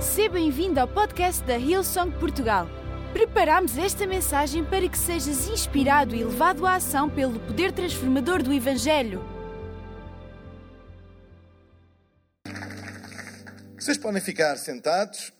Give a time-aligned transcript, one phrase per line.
[0.00, 2.68] Seja bem-vindo ao podcast da Hillsong Portugal.
[3.12, 8.52] Preparamos esta mensagem para que sejas inspirado e levado à ação pelo poder transformador do
[8.52, 9.20] Evangelho.
[13.76, 15.32] Vocês podem ficar sentados.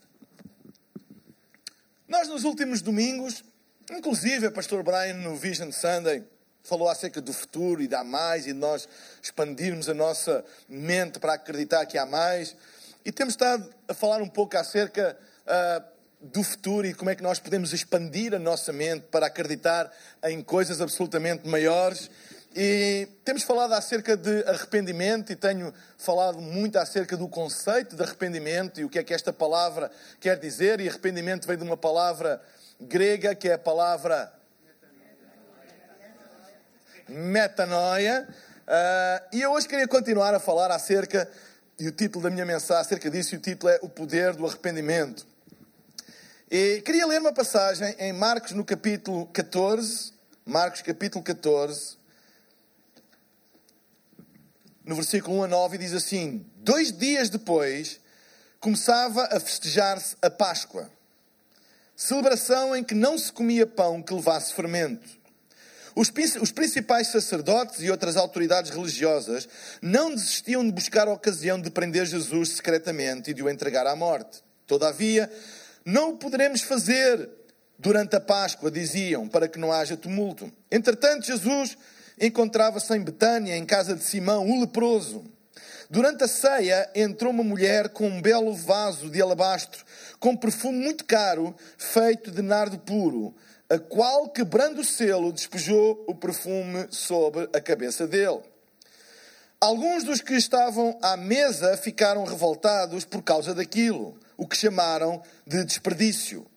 [2.05, 3.45] Nós, nos últimos domingos,
[3.89, 6.21] inclusive o pastor Brian no Vision Sunday,
[6.63, 8.89] falou acerca do futuro e da mais e de nós
[9.21, 12.57] expandirmos a nossa mente para acreditar que há mais.
[13.05, 15.83] E temos estado a falar um pouco acerca uh,
[16.21, 19.91] do futuro e como é que nós podemos expandir a nossa mente para acreditar
[20.25, 22.09] em coisas absolutamente maiores.
[22.55, 28.81] E temos falado acerca de arrependimento e tenho falado muito acerca do conceito de arrependimento
[28.81, 29.89] e o que é que esta palavra
[30.19, 30.81] quer dizer.
[30.81, 32.41] E arrependimento vem de uma palavra
[32.81, 34.33] grega que é a palavra
[37.07, 38.27] metanoia.
[38.67, 41.29] Uh, e eu hoje queria continuar a falar acerca,
[41.79, 44.45] e o título da minha mensagem acerca disso, e o título é O Poder do
[44.45, 45.25] Arrependimento.
[46.51, 50.11] E queria ler uma passagem em Marcos no capítulo 14,
[50.45, 51.97] Marcos capítulo 14,
[54.83, 58.01] no versículo 1 a 9, e diz assim: Dois dias depois
[58.59, 60.91] começava a festejar-se a Páscoa,
[61.95, 65.18] celebração em que não se comia pão que levasse fermento.
[65.99, 66.09] Os,
[66.41, 69.49] os principais sacerdotes e outras autoridades religiosas
[69.81, 73.93] não desistiam de buscar a ocasião de prender Jesus secretamente e de o entregar à
[73.97, 74.41] morte.
[74.65, 75.29] Todavia,
[75.83, 77.29] não o poderemos fazer
[77.77, 80.49] durante a Páscoa, diziam, para que não haja tumulto.
[80.71, 81.77] Entretanto, Jesus
[82.17, 85.25] encontrava-se em Betânia, em casa de Simão, o leproso.
[85.89, 89.83] Durante a ceia, entrou uma mulher com um belo vaso de alabastro,
[90.17, 93.35] com perfume muito caro, feito de nardo puro
[93.69, 98.41] a qual, quebrando o selo, despejou o perfume sobre a cabeça dele.
[99.61, 105.63] Alguns dos que estavam à mesa ficaram revoltados por causa daquilo, o que chamaram de
[105.63, 106.47] desperdício.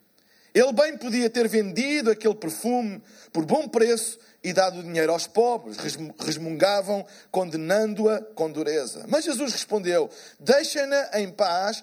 [0.55, 5.27] Ele bem podia ter vendido aquele perfume por bom preço e dado o dinheiro aos
[5.27, 5.79] pobres,
[6.19, 9.05] resmungavam, condenando-a com dureza.
[9.09, 11.83] Mas Jesus respondeu: Deixem-na em paz,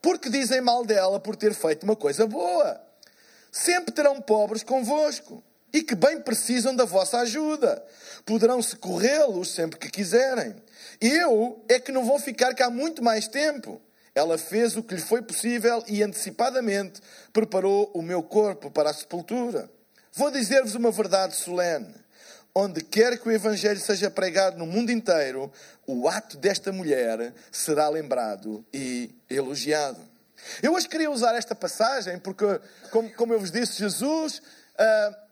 [0.00, 2.89] porque dizem mal dela por ter feito uma coisa boa.
[3.50, 7.82] Sempre terão pobres convosco e que bem precisam da vossa ajuda.
[8.24, 10.54] Poderão socorrê-los sempre que quiserem.
[11.00, 13.80] Eu é que não vou ficar cá muito mais tempo.
[14.14, 17.00] Ela fez o que lhe foi possível e antecipadamente
[17.32, 19.70] preparou o meu corpo para a sepultura.
[20.12, 21.94] Vou dizer-vos uma verdade solene.
[22.52, 25.52] Onde quer que o Evangelho seja pregado no mundo inteiro,
[25.86, 30.09] o ato desta mulher será lembrado e elogiado.
[30.62, 32.44] Eu hoje queria usar esta passagem porque,
[32.90, 34.40] como, como eu vos disse, Jesus
[34.78, 35.30] uh,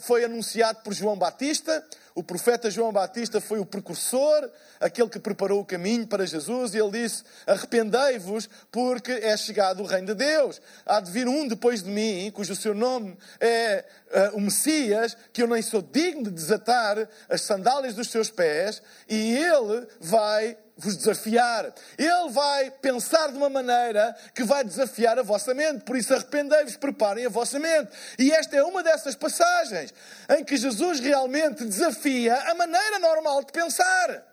[0.00, 1.84] foi anunciado por João Batista.
[2.14, 4.50] O profeta João Batista foi o precursor,
[4.80, 9.86] aquele que preparou o caminho para Jesus, e ele disse: Arrependei-vos, porque é chegado o
[9.86, 10.60] reino de Deus.
[10.84, 13.84] Há de vir um depois de mim, cujo seu nome é
[14.32, 18.82] uh, o Messias, que eu nem sou digno de desatar as sandálias dos seus pés,
[19.08, 21.74] e ele vai vos desafiar.
[21.98, 25.82] Ele vai pensar de uma maneira que vai desafiar a vossa mente.
[25.84, 27.90] Por isso, arrependei-vos, preparem a vossa mente.
[28.16, 29.92] E esta é uma dessas passagens
[30.30, 34.24] em que Jesus realmente desafia a maneira normal de pensar.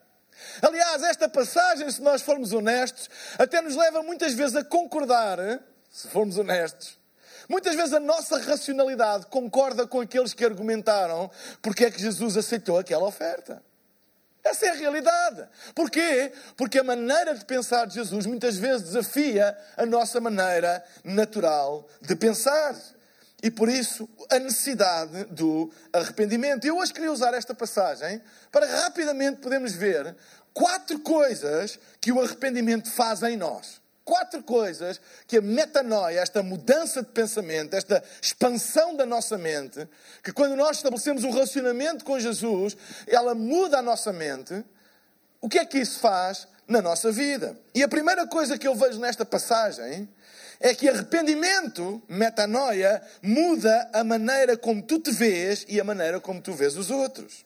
[0.61, 5.39] Aliás, esta passagem, se nós formos honestos, até nos leva muitas vezes a concordar,
[5.89, 6.99] se formos honestos.
[7.49, 11.29] Muitas vezes a nossa racionalidade concorda com aqueles que argumentaram
[11.61, 13.61] porque é que Jesus aceitou aquela oferta.
[14.45, 15.47] Essa é a realidade.
[15.73, 16.31] Porquê?
[16.55, 22.15] Porque a maneira de pensar de Jesus muitas vezes desafia a nossa maneira natural de
[22.15, 22.75] pensar.
[23.41, 26.65] E por isso a necessidade do arrependimento.
[26.65, 30.15] Eu hoje queria usar esta passagem para rapidamente podermos ver
[30.53, 37.01] quatro coisas que o arrependimento faz em nós quatro coisas que a metanoia, esta mudança
[37.01, 39.85] de pensamento, esta expansão da nossa mente,
[40.23, 42.77] que quando nós estabelecemos um relacionamento com Jesus,
[43.07, 44.63] ela muda a nossa mente.
[45.41, 47.57] O que é que isso faz na nossa vida?
[47.73, 50.07] E a primeira coisa que eu vejo nesta passagem
[50.59, 56.39] é que arrependimento, metanoia, muda a maneira como tu te vês e a maneira como
[56.39, 57.45] tu vês os outros.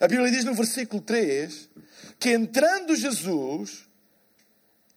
[0.00, 1.70] A Bíblia diz no versículo 3
[2.18, 3.89] que entrando Jesus,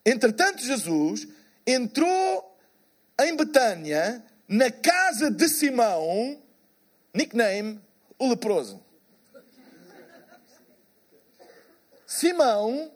[0.05, 1.27] Entretanto, Jesus
[1.65, 2.57] entrou
[3.19, 6.41] em Betânia, na casa de Simão,
[7.13, 7.79] nickname,
[8.19, 8.83] o leproso.
[12.05, 12.91] Simão,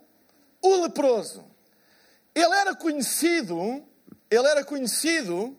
[0.61, 1.45] o leproso.
[2.35, 3.83] Ele era conhecido,
[4.29, 5.57] ele era conhecido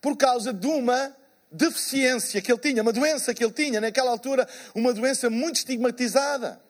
[0.00, 1.16] por causa de uma
[1.50, 6.60] deficiência que ele tinha, uma doença que ele tinha, naquela altura, uma doença muito estigmatizada.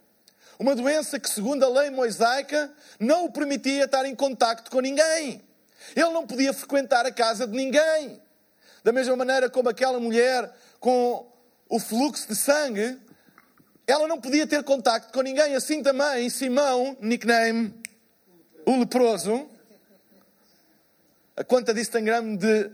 [0.59, 5.41] Uma doença que, segundo a lei mosaica, não o permitia estar em contacto com ninguém.
[5.95, 8.21] Ele não podia frequentar a casa de ninguém.
[8.83, 10.51] Da mesma maneira como aquela mulher
[10.81, 11.31] com
[11.69, 12.99] o fluxo de sangue,
[13.87, 15.55] ela não podia ter contacto com ninguém.
[15.55, 17.75] Assim também Simão, nickname
[18.67, 19.49] o leproso,
[21.35, 22.71] a conta de Instagram de,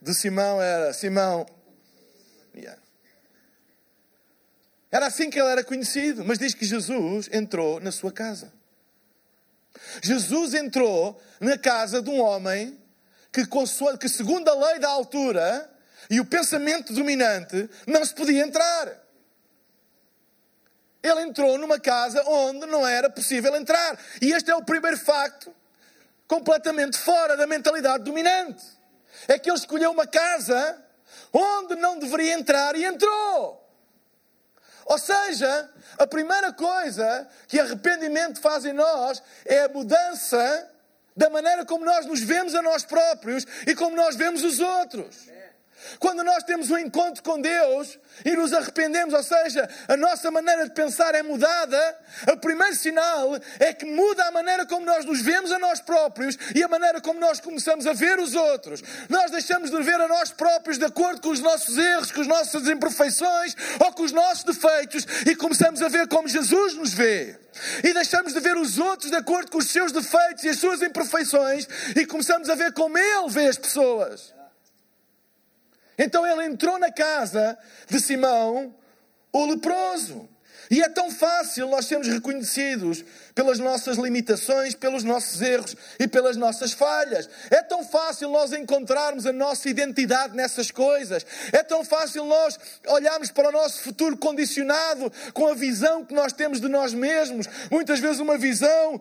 [0.00, 1.44] de Simão era Simão.
[2.54, 2.80] Yeah.
[4.90, 6.24] Era assim que ele era conhecido.
[6.24, 8.52] Mas diz que Jesus entrou na sua casa.
[10.02, 12.78] Jesus entrou na casa de um homem
[13.32, 13.42] que,
[13.98, 15.70] que, segundo a lei da altura
[16.08, 19.04] e o pensamento dominante, não se podia entrar.
[21.02, 23.98] Ele entrou numa casa onde não era possível entrar.
[24.20, 25.54] E este é o primeiro facto
[26.26, 28.64] completamente fora da mentalidade dominante.
[29.28, 30.82] É que ele escolheu uma casa
[31.32, 33.65] onde não deveria entrar e entrou.
[34.86, 35.68] Ou seja,
[35.98, 40.70] a primeira coisa que arrependimento faz em nós é a mudança
[41.16, 45.28] da maneira como nós nos vemos a nós próprios e como nós vemos os outros.
[45.98, 50.64] Quando nós temos um encontro com Deus e nos arrependemos, ou seja, a nossa maneira
[50.64, 51.98] de pensar é mudada,
[52.32, 56.36] o primeiro sinal é que muda a maneira como nós nos vemos a nós próprios
[56.54, 58.82] e a maneira como nós começamos a ver os outros.
[59.08, 62.26] Nós deixamos de ver a nós próprios de acordo com os nossos erros, com as
[62.26, 67.38] nossas imperfeições ou com os nossos defeitos e começamos a ver como Jesus nos vê.
[67.82, 70.82] E deixamos de ver os outros de acordo com os seus defeitos e as suas
[70.82, 74.35] imperfeições e começamos a ver como Ele vê as pessoas.
[75.98, 77.58] Então ele entrou na casa
[77.88, 78.74] de Simão,
[79.32, 80.28] o leproso.
[80.70, 83.04] E é tão fácil nós sermos reconhecidos
[83.34, 87.28] pelas nossas limitações, pelos nossos erros e pelas nossas falhas.
[87.50, 91.24] É tão fácil nós encontrarmos a nossa identidade nessas coisas.
[91.52, 92.58] É tão fácil nós
[92.88, 97.46] olharmos para o nosso futuro condicionado com a visão que nós temos de nós mesmos.
[97.70, 99.00] Muitas vezes uma visão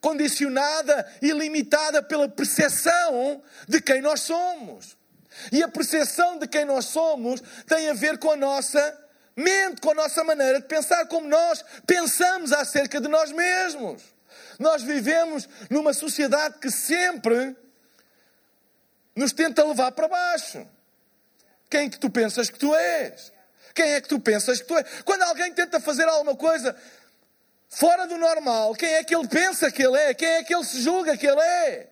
[0.00, 4.96] condicionada e limitada pela percepção de quem nós somos.
[5.52, 9.00] E a percepção de quem nós somos tem a ver com a nossa
[9.36, 14.02] mente, com a nossa maneira de pensar, como nós pensamos acerca de nós mesmos.
[14.58, 17.56] Nós vivemos numa sociedade que sempre
[19.14, 20.66] nos tenta levar para baixo.
[21.70, 23.32] Quem é que tu pensas que tu és?
[23.74, 24.86] Quem é que tu pensas que tu és?
[25.04, 26.76] Quando alguém tenta fazer alguma coisa
[27.68, 30.14] fora do normal, quem é que ele pensa que ele é?
[30.14, 31.88] Quem é que ele se julga que ele é?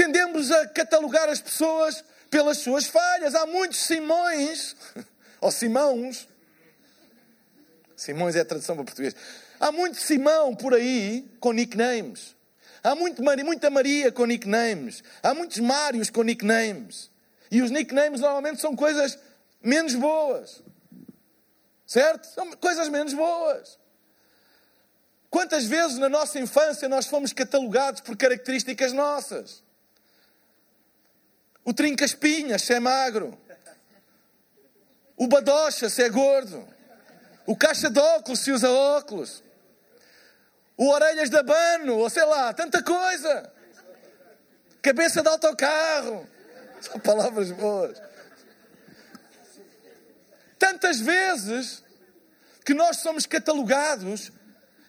[0.00, 3.34] Tendemos a catalogar as pessoas pelas suas falhas.
[3.34, 4.74] Há muitos Simões,
[5.42, 6.26] ou Simãos.
[7.94, 9.14] Simões é a tradução para português.
[9.60, 12.34] Há muito Simão por aí com nicknames.
[12.82, 15.04] Há muito, muita Maria com nicknames.
[15.22, 17.10] Há muitos Mários com nicknames.
[17.50, 19.18] E os nicknames normalmente são coisas
[19.62, 20.62] menos boas.
[21.86, 22.26] Certo?
[22.28, 23.78] São coisas menos boas.
[25.28, 29.62] Quantas vezes na nossa infância nós fomos catalogados por características nossas?
[31.64, 33.38] O trinca-espinhas, se é magro.
[35.16, 36.66] O badocha, se é gordo.
[37.46, 39.42] O caixa de óculos, se usa óculos.
[40.76, 43.52] O orelhas de abano, ou sei lá, tanta coisa.
[44.80, 46.26] Cabeça de autocarro.
[46.80, 48.00] São palavras boas.
[50.58, 51.82] Tantas vezes
[52.64, 54.32] que nós somos catalogados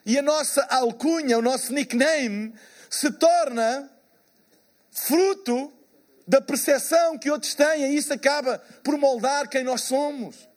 [0.06, 2.53] e a nossa alcunha, o nosso nickname,
[2.89, 3.89] se torna
[4.91, 5.74] fruto
[6.31, 10.47] da percepção que outros têm, e isso acaba por moldar quem nós somos.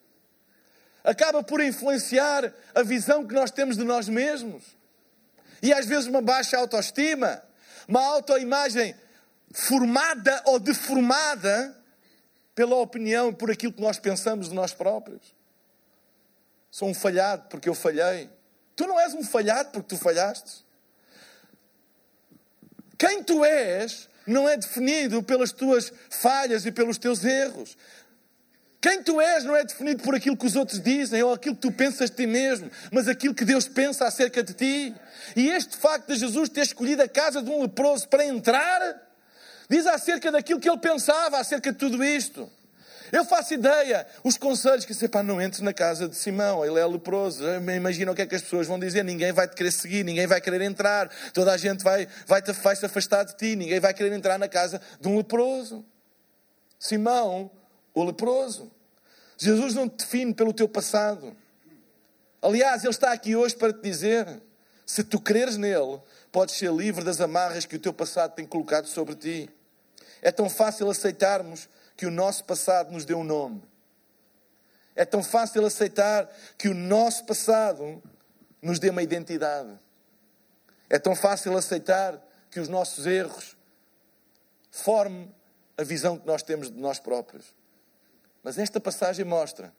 [1.02, 4.62] Acaba por influenciar a visão que nós temos de nós mesmos.
[5.60, 7.42] E às vezes uma baixa autoestima,
[7.88, 8.94] uma autoimagem
[9.52, 11.76] formada ou deformada
[12.54, 15.34] pela opinião e por aquilo que nós pensamos de nós próprios.
[16.70, 18.30] Sou um falhado porque eu falhei.
[18.76, 20.64] Tu não és um falhado porque tu falhaste.
[22.96, 27.76] Quem tu és não é definido pelas tuas falhas e pelos teus erros.
[28.80, 31.62] Quem tu és não é definido por aquilo que os outros dizem ou aquilo que
[31.62, 34.94] tu pensas de ti mesmo, mas aquilo que Deus pensa acerca de ti.
[35.34, 39.00] E este facto de Jesus ter escolhido a casa de um leproso para entrar,
[39.70, 42.50] diz acerca daquilo que ele pensava acerca de tudo isto.
[43.12, 46.86] Eu faço ideia, os conselhos que pá, não entres na casa de Simão, ele é
[46.86, 47.44] leproso.
[47.44, 50.26] Imagina o que é que as pessoas vão dizer, ninguém vai te querer seguir, ninguém
[50.26, 53.78] vai querer entrar, toda a gente vai, vai, -te, vai se afastar de ti, ninguém
[53.78, 55.84] vai querer entrar na casa de um leproso.
[56.78, 57.50] Simão,
[57.92, 58.70] o leproso.
[59.36, 61.36] Jesus não te define pelo teu passado.
[62.40, 64.26] Aliás, Ele está aqui hoje para te dizer:
[64.86, 68.86] se tu creres nele, podes ser livre das amarras que o teu passado tem colocado
[68.86, 69.50] sobre ti.
[70.20, 73.62] É tão fácil aceitarmos que o nosso passado nos deu um nome.
[74.96, 78.02] É tão fácil aceitar que o nosso passado
[78.62, 79.78] nos dê uma identidade.
[80.88, 82.20] É tão fácil aceitar
[82.50, 83.56] que os nossos erros
[84.70, 85.34] formem
[85.76, 87.54] a visão que nós temos de nós próprios.
[88.42, 89.72] Mas esta passagem mostra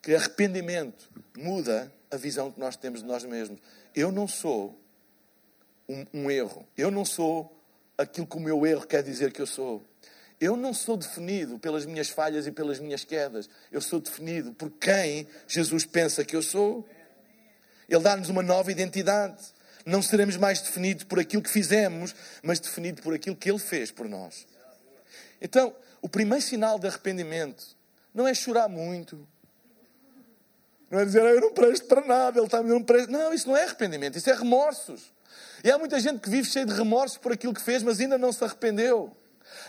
[0.00, 3.58] que arrependimento muda a visão que nós temos de nós mesmos.
[3.94, 4.78] Eu não sou
[5.88, 6.66] um, um erro.
[6.76, 7.58] Eu não sou
[7.96, 9.84] aquilo que o meu erro quer dizer que eu sou.
[10.40, 13.48] Eu não sou definido pelas minhas falhas e pelas minhas quedas.
[13.70, 16.86] Eu sou definido por quem Jesus pensa que eu sou.
[17.88, 19.42] Ele dá-nos uma nova identidade.
[19.86, 23.90] Não seremos mais definidos por aquilo que fizemos, mas definidos por aquilo que Ele fez
[23.90, 24.46] por nós.
[25.40, 27.76] Então, o primeiro sinal de arrependimento
[28.14, 29.26] não é chorar muito.
[30.90, 33.10] Não é dizer, ah, eu não presto para nada, ele está me não presto.
[33.10, 35.12] Não, isso não é arrependimento, isso é remorsos.
[35.62, 38.16] E há muita gente que vive cheio de remorsos por aquilo que fez, mas ainda
[38.16, 39.16] não se arrependeu.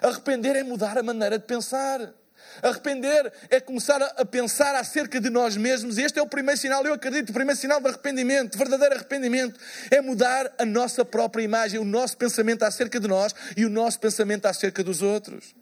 [0.01, 2.13] Arrepender é mudar a maneira de pensar.
[2.61, 5.97] Arrepender é começar a pensar acerca de nós mesmos.
[5.97, 9.59] E este é o primeiro sinal, eu acredito, o primeiro sinal de arrependimento, verdadeiro arrependimento,
[9.91, 13.99] é mudar a nossa própria imagem, o nosso pensamento acerca de nós e o nosso
[13.99, 15.55] pensamento acerca dos outros.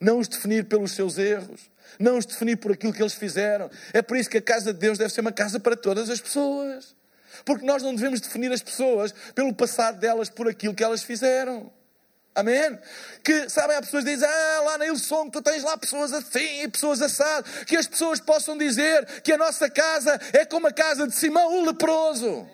[0.00, 3.70] Não os definir pelos seus erros, não os definir por aquilo que eles fizeram.
[3.92, 6.20] É por isso que a casa de Deus deve ser uma casa para todas as
[6.20, 6.96] pessoas.
[7.44, 11.70] Porque nós não devemos definir as pessoas pelo passado delas, por aquilo que elas fizeram.
[12.38, 12.78] Amém?
[13.24, 16.62] Que, sabem, há pessoas que dizem, ah, lá na Ilson tu tens lá pessoas assim
[16.62, 17.44] e pessoas assado.
[17.64, 21.52] Que as pessoas possam dizer que a nossa casa é como a casa de Simão,
[21.52, 22.48] o leproso.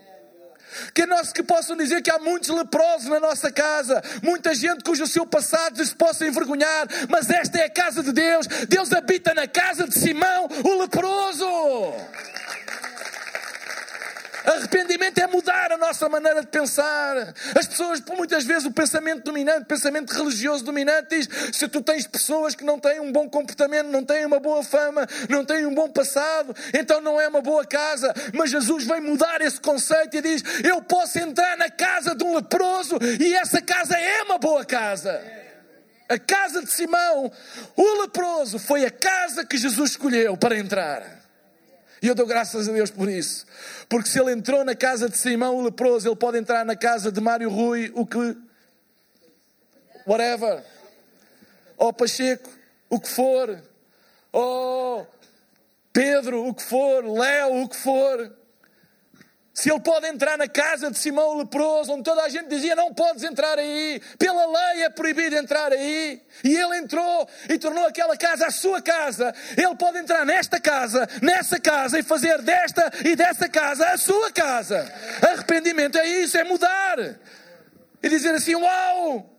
[0.94, 5.06] Que, nós, que possam dizer que há muitos leprosos na nossa casa, muita gente cujo
[5.06, 8.46] seu passado se possa envergonhar, mas esta é a casa de Deus.
[8.66, 11.46] Deus habita na casa de Simão, o leproso.
[14.44, 17.34] Arrependimento é mudar a nossa maneira de pensar.
[17.58, 21.80] As pessoas, por muitas vezes, o pensamento dominante, o pensamento religioso dominante diz: se tu
[21.80, 25.64] tens pessoas que não têm um bom comportamento, não têm uma boa fama, não têm
[25.64, 28.12] um bom passado, então não é uma boa casa.
[28.34, 32.34] Mas Jesus vem mudar esse conceito e diz: eu posso entrar na casa de um
[32.34, 35.22] leproso e essa casa é uma boa casa.
[36.06, 37.32] A casa de Simão,
[37.74, 41.23] o leproso, foi a casa que Jesus escolheu para entrar.
[42.04, 43.46] E eu dou graças a Deus por isso.
[43.88, 47.10] Porque se ele entrou na casa de Simão o leproso, ele pode entrar na casa
[47.10, 48.36] de Mário Rui, o que.
[50.06, 50.62] Whatever.
[51.78, 52.50] Ou Pacheco,
[52.90, 53.58] o que for.
[54.30, 55.08] Ou
[55.94, 57.06] Pedro, o que for.
[57.06, 58.36] Léo, o que for.
[59.54, 62.92] Se ele pode entrar na casa de Simão leproso, onde toda a gente dizia não
[62.92, 68.16] podes entrar aí, pela lei é proibido entrar aí, e ele entrou e tornou aquela
[68.16, 73.14] casa a sua casa, ele pode entrar nesta casa, nessa casa e fazer desta e
[73.14, 74.92] dessa casa a sua casa.
[75.22, 76.98] Arrependimento é isso, é mudar.
[78.02, 79.33] E dizer assim: Uau!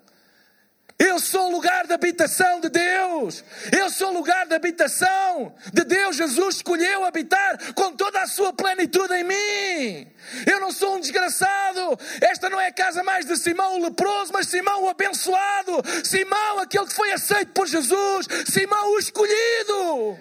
[0.97, 3.43] Eu sou o lugar de habitação de Deus.
[3.77, 6.15] Eu sou o lugar de habitação de Deus.
[6.15, 10.07] Jesus escolheu habitar com toda a sua plenitude em mim.
[10.49, 11.99] Eu não sou um desgraçado.
[12.21, 15.81] Esta não é a casa mais de Simão o leproso, mas Simão o abençoado.
[16.05, 18.27] Simão, aquele que foi aceito por Jesus.
[18.49, 20.17] Simão o escolhido.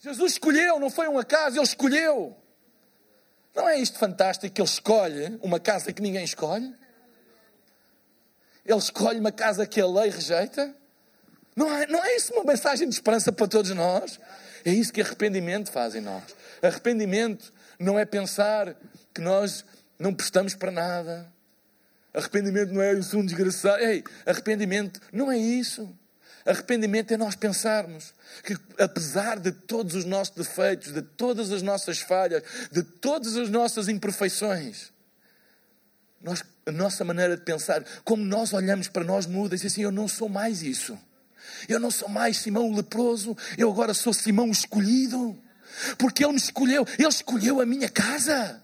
[0.00, 2.36] Jesus escolheu, não foi uma casa, ele escolheu.
[3.54, 6.74] Não é isto fantástico que ele escolhe uma casa que ninguém escolhe?
[8.68, 10.74] Ele escolhe uma casa que a lei rejeita?
[11.56, 14.20] Não é, não é isso uma mensagem de esperança para todos nós?
[14.62, 16.22] É isso que arrependimento faz em nós.
[16.62, 18.76] Arrependimento não é pensar
[19.14, 19.64] que nós
[19.98, 21.32] não prestamos para nada.
[22.12, 23.82] Arrependimento não é eu sou um desgraçado.
[23.82, 25.88] Ei, arrependimento não é isso.
[26.44, 28.12] Arrependimento é nós pensarmos
[28.44, 33.48] que, apesar de todos os nossos defeitos, de todas as nossas falhas, de todas as
[33.48, 34.92] nossas imperfeições,
[36.22, 39.82] nós, a nossa maneira de pensar, como nós olhamos para nós muda, e diz assim:
[39.82, 40.98] Eu não sou mais isso.
[41.68, 45.36] Eu não sou mais Simão o leproso, eu agora sou Simão o escolhido.
[45.96, 48.62] Porque ele me escolheu, ele escolheu a minha casa.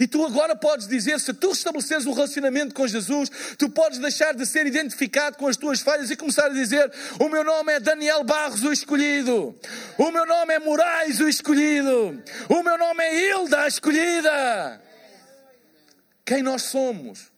[0.00, 4.34] E tu agora podes dizer, se tu estabeleceres um relacionamento com Jesus, tu podes deixar
[4.34, 6.90] de ser identificado com as tuas falhas e começar a dizer:
[7.20, 9.54] O meu nome é Daniel Barros, o escolhido.
[9.98, 12.22] O meu nome é Moraes, o escolhido.
[12.48, 14.80] O meu nome é Hilda, a escolhida.
[16.24, 17.32] Quem nós somos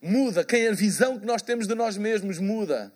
[0.00, 2.92] muda, quem a visão que nós temos de nós mesmos muda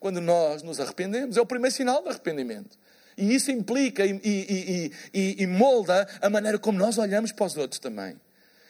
[0.00, 1.36] quando nós nos arrependemos.
[1.36, 2.76] É o primeiro sinal de arrependimento.
[3.16, 7.56] E isso implica e, e, e, e, molda a maneira como nós olhamos para os
[7.56, 8.18] outros também.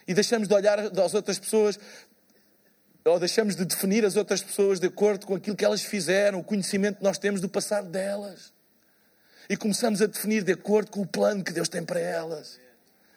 [0.07, 1.79] E deixamos de olhar às outras pessoas,
[3.05, 6.45] ou deixamos de definir as outras pessoas de acordo com aquilo que elas fizeram, o
[6.45, 8.53] conhecimento que nós temos do passado delas.
[9.49, 12.59] E começamos a definir de acordo com o plano que Deus tem para elas.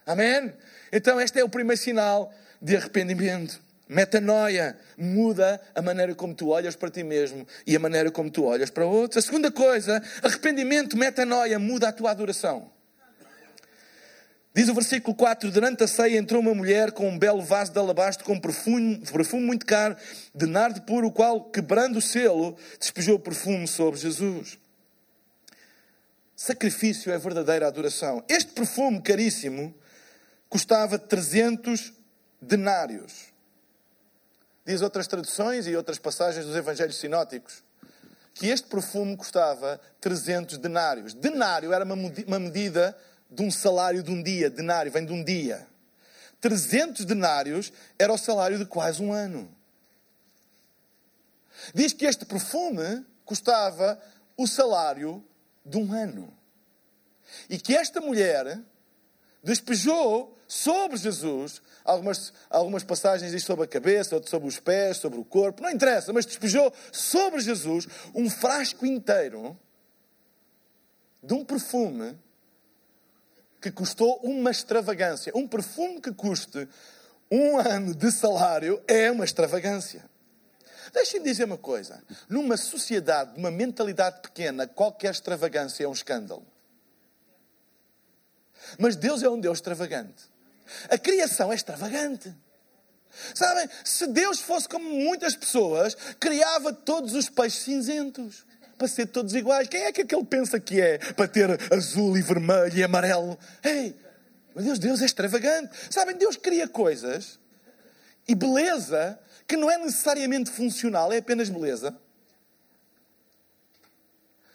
[0.05, 0.53] Amém?
[0.91, 3.61] Então, este é o primeiro sinal de arrependimento.
[3.87, 8.43] Metanoia muda a maneira como tu olhas para ti mesmo e a maneira como tu
[8.43, 9.23] olhas para outros.
[9.23, 12.71] A segunda coisa, arrependimento, metanoia, muda a tua adoração.
[14.55, 17.77] Diz o versículo 4: Durante a ceia entrou uma mulher com um belo vaso de
[17.77, 19.95] alabastro com perfume, perfume muito caro,
[20.33, 24.57] de nardo puro, o qual, quebrando o selo, despejou perfume sobre Jesus.
[26.35, 28.23] Sacrifício é verdadeira adoração.
[28.27, 29.75] Este perfume caríssimo
[30.49, 31.93] custava 300
[32.41, 33.33] denários.
[34.65, 37.63] Diz outras traduções e outras passagens dos evangelhos sinóticos
[38.35, 41.13] que este perfume custava 300 denários.
[41.13, 42.95] Denário era uma medida
[43.31, 44.49] de um salário de um dia.
[44.49, 45.65] Denário vem de um dia.
[46.41, 49.49] 300 denários era o salário de quase um ano.
[51.73, 53.97] Diz que este perfume custava
[54.35, 55.25] o salário
[55.65, 56.31] de um ano.
[57.49, 58.59] E que esta mulher
[59.41, 65.19] despejou sobre Jesus, algumas, algumas passagens diz sobre a cabeça, outras sobre os pés, sobre
[65.19, 69.57] o corpo, não interessa, mas despejou sobre Jesus um frasco inteiro
[71.23, 72.17] de um perfume
[73.59, 75.31] que custou uma extravagância.
[75.35, 76.67] Um perfume que custe
[77.31, 80.05] um ano de salário é uma extravagância.
[80.93, 82.03] Deixem-me dizer uma coisa.
[82.29, 86.45] Numa sociedade de uma mentalidade pequena, qualquer extravagância é um escândalo.
[88.77, 90.34] Mas Deus é um Deus extravagante.
[90.89, 92.33] A criação é extravagante.
[93.33, 98.45] Sabem, se Deus fosse como muitas pessoas, criava todos os peixes cinzentos
[98.77, 99.67] para ser todos iguais.
[99.67, 103.39] Quem é que aquele pensa que é para ter azul e vermelho e amarelo?
[103.63, 103.95] Ei,
[104.53, 105.71] meu Deus, Deus é extravagante.
[105.89, 107.39] Sabem, Deus cria coisas
[108.27, 109.17] e beleza
[109.47, 111.95] que não é necessariamente funcional, é apenas beleza.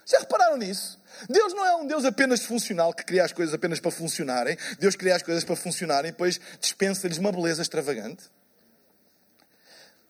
[0.05, 1.00] Já repararam nisso?
[1.29, 4.57] Deus não é um Deus apenas funcional que cria as coisas apenas para funcionarem.
[4.79, 8.25] Deus cria as coisas para funcionarem e depois dispensa-lhes uma beleza extravagante.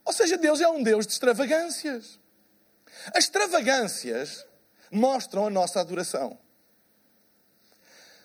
[0.04, 2.18] Ou seja, Deus é um Deus de extravagâncias.
[3.14, 4.44] As extravagâncias
[4.90, 6.38] mostram a nossa adoração.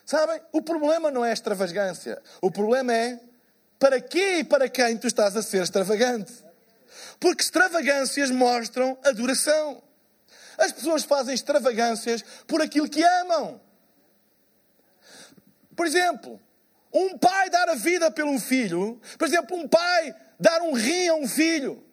[0.04, 0.40] Sabem?
[0.52, 2.22] O problema não é a extravagância.
[2.40, 3.20] O problema é
[3.78, 6.32] para quê e para quem tu estás a ser extravagante.
[7.18, 9.82] Porque extravagâncias mostram adoração.
[10.58, 13.60] As pessoas fazem extravagâncias por aquilo que amam.
[15.74, 16.40] Por exemplo,
[16.92, 21.14] um pai dar a vida pelo filho, por exemplo, um pai dar um rim a
[21.14, 21.84] um filho,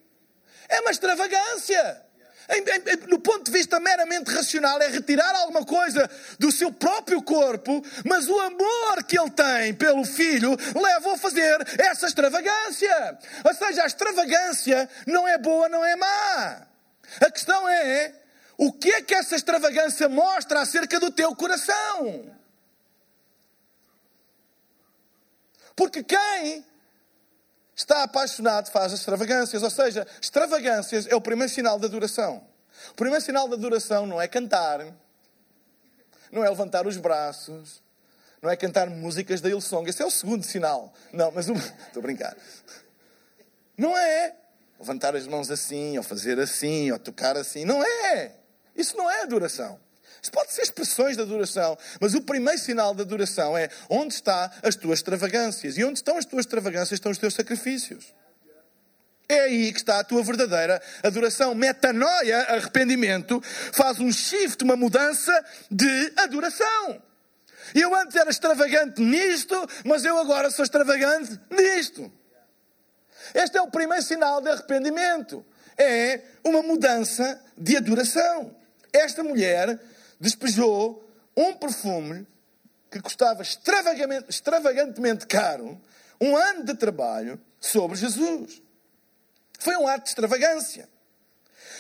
[0.69, 2.01] é uma extravagância.
[3.07, 8.27] No ponto de vista meramente racional, é retirar alguma coisa do seu próprio corpo, mas
[8.27, 13.17] o amor que ele tem pelo filho leva-o a fazer essa extravagância.
[13.45, 16.67] Ou seja, a extravagância não é boa, não é má.
[17.21, 18.13] A questão é
[18.65, 22.31] o que é que essa extravagância mostra acerca do teu coração?
[25.75, 26.65] Porque quem
[27.75, 32.47] está apaixonado faz extravagâncias, ou seja, extravagâncias é o primeiro sinal da adoração.
[32.91, 34.79] O primeiro sinal da adoração não é cantar,
[36.31, 37.81] não é levantar os braços,
[38.41, 39.89] não é cantar músicas da Ilsong.
[39.89, 40.93] Esse é o segundo sinal.
[41.11, 41.53] Não, mas o...
[41.87, 42.37] estou a brincar.
[43.77, 44.35] Não é
[44.79, 47.65] levantar as mãos assim, ou fazer assim, ou tocar assim.
[47.65, 48.42] Não é.
[48.75, 49.79] Isso não é adoração.
[50.23, 54.49] Isso pode ser expressões de adoração, mas o primeiro sinal de adoração é onde estão
[54.63, 55.77] as tuas extravagâncias.
[55.77, 58.13] E onde estão as tuas extravagâncias estão os teus sacrifícios.
[59.27, 61.53] É aí que está a tua verdadeira adoração.
[61.53, 63.41] Metanoia, arrependimento,
[63.73, 67.01] faz um shift, uma mudança de adoração.
[67.75, 72.09] Eu antes era extravagante nisto, mas eu agora sou extravagante nisto.
[73.33, 75.45] Este é o primeiro sinal de arrependimento.
[75.77, 78.55] É uma mudança de adoração
[78.93, 79.79] esta mulher
[80.19, 81.03] despejou
[81.35, 82.27] um perfume
[82.89, 85.81] que custava extravagantemente, caro,
[86.21, 88.61] um ano de trabalho, sobre Jesus.
[89.57, 90.89] Foi um ato de extravagância.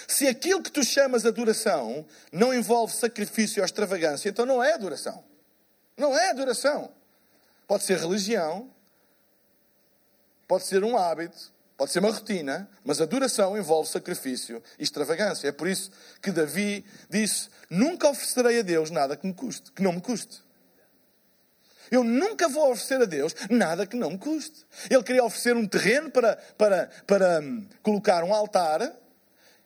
[0.07, 5.23] Se aquilo que tu chamas adoração não envolve sacrifício ou extravagância, então não é adoração.
[5.97, 6.91] Não é adoração.
[7.67, 8.69] Pode ser religião,
[10.47, 15.47] pode ser um hábito, Pode ser uma rotina, mas a duração envolve sacrifício e extravagância.
[15.47, 19.81] É por isso que Davi disse: Nunca oferecerei a Deus nada que me custe, que
[19.81, 20.41] não me custe.
[21.89, 24.65] Eu nunca vou oferecer a Deus nada que não me custe.
[24.89, 28.93] Ele queria oferecer um terreno para, para, para hum, colocar um altar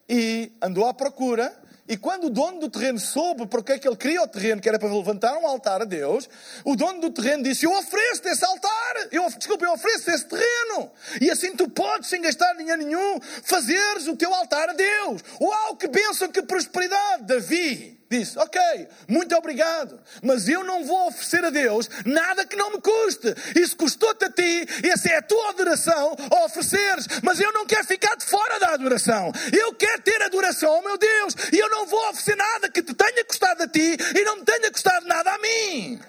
[0.10, 3.96] e andou à procura e quando o dono do terreno soube porque é que ele
[3.96, 6.30] queria o terreno, que era para levantar um altar a Deus,
[6.65, 10.91] o dono do terreno disse: Eu ofereço-te esse altar, eu, desculpa, eu ofereço esse terreno.
[11.22, 15.24] E assim tu podes, sem gastar dinheiro nenhum, fazeres o teu altar a Deus.
[15.40, 17.24] Uau, que bênção, que prosperidade!
[17.24, 18.60] Davi disse: Ok,
[19.08, 23.34] muito obrigado, mas eu não vou oferecer a Deus nada que não me custe.
[23.56, 27.86] Isso custou-te a ti, essa é a tua adoração a ofereceres, mas eu não quero
[27.86, 29.32] ficar de fora da adoração.
[29.54, 32.94] Eu quero ter adoração ao meu Deus e eu não vou oferecer nada que te
[32.94, 36.00] tenha custado a ti e não me tenha custado nada a mim.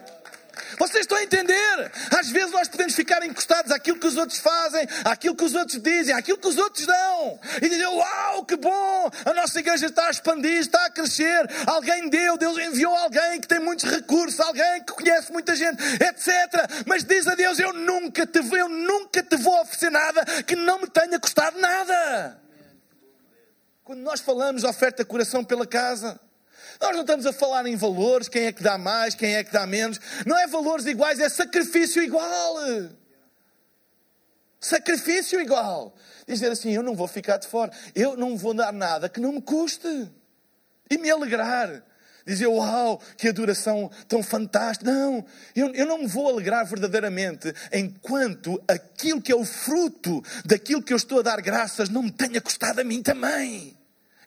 [0.79, 1.93] Vocês estão a entender?
[2.19, 5.81] Às vezes nós podemos ficar encostados àquilo que os outros fazem, àquilo que os outros
[5.83, 7.41] dizem, àquilo que os outros dão.
[7.61, 9.11] E dizer, uau, que bom!
[9.25, 11.49] A nossa igreja está a expandir, está a crescer.
[11.67, 16.85] Alguém deu, Deus enviou alguém que tem muitos recursos, alguém que conhece muita gente, etc.
[16.87, 20.81] Mas diz a Deus, eu nunca te, eu nunca te vou oferecer nada que não
[20.81, 22.41] me tenha custado nada.
[23.85, 26.21] Quando nós falamos oferta coração pela casa,
[26.81, 29.53] nós não estamos a falar em valores, quem é que dá mais, quem é que
[29.53, 29.99] dá menos.
[30.25, 32.57] Não é valores iguais, é sacrifício igual.
[34.61, 35.95] Sacrifício igual.
[36.27, 37.73] Dizer assim, eu não vou ficar de fora.
[37.95, 40.09] Eu não vou dar nada que não me custe.
[40.91, 41.83] E me alegrar.
[42.27, 44.91] Dizer, uau, que adoração tão fantástica.
[44.91, 45.25] Não,
[45.57, 50.93] eu, eu não me vou alegrar verdadeiramente enquanto aquilo que é o fruto daquilo que
[50.93, 53.78] eu estou a dar graças não me tenha custado a mim também.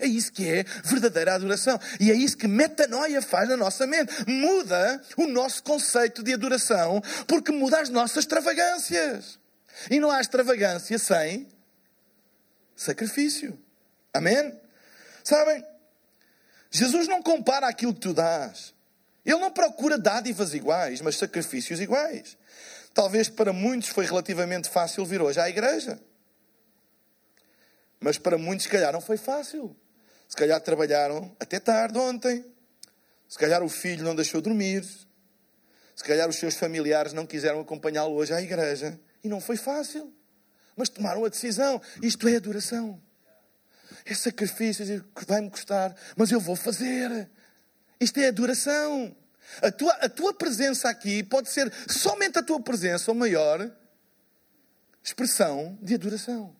[0.01, 1.79] É isso que é verdadeira adoração.
[1.99, 4.11] E é isso que metanoia faz na nossa mente.
[4.27, 9.39] Muda o nosso conceito de adoração, porque muda as nossas extravagâncias.
[9.91, 11.47] E não há extravagância sem
[12.75, 13.57] sacrifício.
[14.11, 14.59] Amém?
[15.23, 15.63] Sabem?
[16.71, 18.73] Jesus não compara aquilo que tu dás.
[19.23, 22.35] Ele não procura dádivas iguais, mas sacrifícios iguais.
[22.91, 25.99] Talvez para muitos foi relativamente fácil vir hoje à igreja.
[27.99, 29.75] Mas para muitos, se calhar, não foi fácil.
[30.31, 32.45] Se calhar trabalharam até tarde ontem.
[33.27, 34.81] Se calhar o filho não deixou dormir.
[35.93, 38.97] Se calhar os seus familiares não quiseram acompanhá-lo hoje à igreja.
[39.21, 40.09] E não foi fácil.
[40.73, 41.81] Mas tomaram a decisão.
[42.01, 42.97] Isto é adoração.
[44.05, 45.93] É sacrifício que vai-me custar.
[46.15, 47.29] Mas eu vou fazer.
[47.99, 49.13] Isto é adoração.
[49.61, 53.69] A tua, a tua presença aqui pode ser somente a tua presença, ou maior
[55.03, 56.55] expressão de adoração.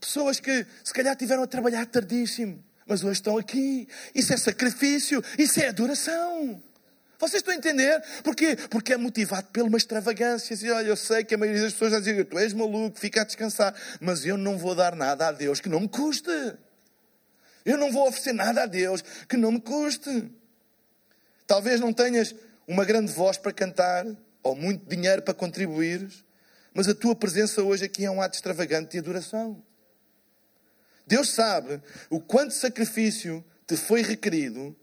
[0.00, 3.88] Pessoas que se calhar tiveram a trabalhar tardíssimo, mas hoje estão aqui.
[4.14, 6.62] Isso é sacrifício, isso é adoração.
[7.18, 8.02] Vocês estão a entender?
[8.22, 8.56] Porquê?
[8.68, 10.54] Porque é motivado por uma extravagância.
[10.54, 13.22] E olha, eu sei que a maioria das pessoas vai dizer, tu és maluco, fica
[13.22, 13.74] a descansar.
[14.00, 16.30] Mas eu não vou dar nada a Deus que não me custe.
[17.64, 20.30] Eu não vou oferecer nada a Deus que não me custe.
[21.46, 22.34] Talvez não tenhas
[22.66, 24.06] uma grande voz para cantar,
[24.42, 26.06] ou muito dinheiro para contribuir,
[26.74, 29.62] mas a tua presença hoje aqui é um ato extravagante de adoração.
[31.06, 34.76] Deus sabe o quanto sacrifício te foi requerido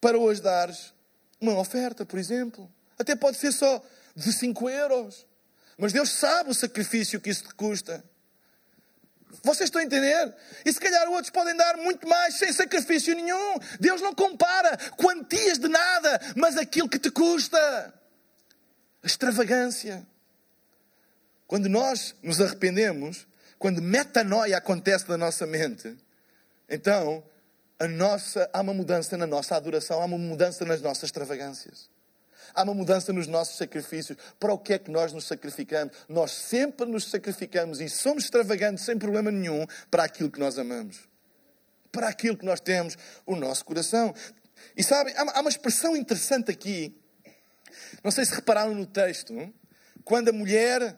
[0.00, 0.94] para hoje dares
[1.40, 2.70] uma oferta, por exemplo.
[2.98, 5.26] Até pode ser só de 5 euros.
[5.76, 8.04] Mas Deus sabe o sacrifício que isso te custa.
[9.44, 10.34] Vocês estão a entender?
[10.64, 13.58] E se calhar outros podem dar muito mais sem sacrifício nenhum.
[13.78, 17.58] Deus não compara quantias de nada, mas aquilo que te custa.
[19.02, 20.04] A extravagância.
[21.46, 23.27] Quando nós nos arrependemos,
[23.58, 25.96] quando metanoia acontece na nossa mente,
[26.68, 27.24] então
[27.86, 31.88] nossa, há uma mudança na nossa adoração, há uma mudança nas nossas extravagâncias.
[32.54, 34.16] Há uma mudança nos nossos sacrifícios.
[34.40, 35.94] Para o que é que nós nos sacrificamos?
[36.08, 41.08] Nós sempre nos sacrificamos e somos extravagantes sem problema nenhum para aquilo que nós amamos.
[41.92, 44.14] Para aquilo que nós temos o nosso coração.
[44.76, 46.98] E sabem, há uma expressão interessante aqui.
[48.02, 49.34] Não sei se repararam no texto.
[50.02, 50.96] Quando a mulher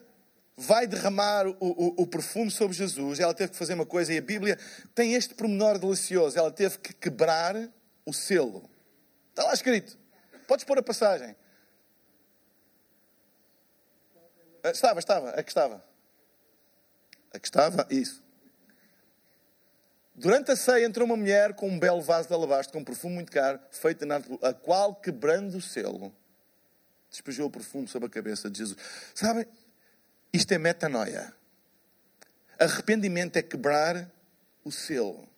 [0.61, 4.19] vai derramar o, o, o, perfume sobre Jesus, ela teve que fazer uma coisa, e
[4.19, 4.59] a Bíblia
[4.95, 7.57] tem este pormenor delicioso: ela teve que quebrar
[8.05, 8.69] o selo.
[9.31, 9.99] Está lá escrito.
[10.47, 11.35] Podes pôr a passagem.
[14.63, 15.85] Ah, estava, estava, a que estava.
[17.33, 18.23] A que estava, isso.
[20.15, 23.15] Durante a ceia entrou uma mulher com um belo vaso de alabastro, com um perfume
[23.15, 26.15] muito caro, feito na a qual, quebrando o selo,
[27.09, 28.79] despejou o perfume sobre a cabeça de Jesus.
[29.15, 29.47] Sabem,
[30.33, 31.33] isto é metanoia.
[32.59, 34.11] Arrependimento é quebrar
[34.65, 35.29] o selo.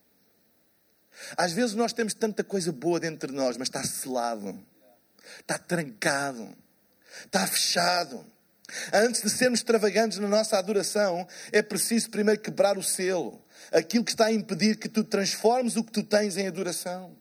[1.37, 4.59] Às vezes nós temos tanta coisa boa dentro de nós, mas está selado,
[5.40, 6.57] está trancado,
[7.24, 8.26] está fechado.
[8.92, 14.12] Antes de sermos extravagantes na nossa adoração, é preciso primeiro quebrar o selo, aquilo que
[14.12, 17.16] está a impedir que tu transformes o que tu tens em adoração.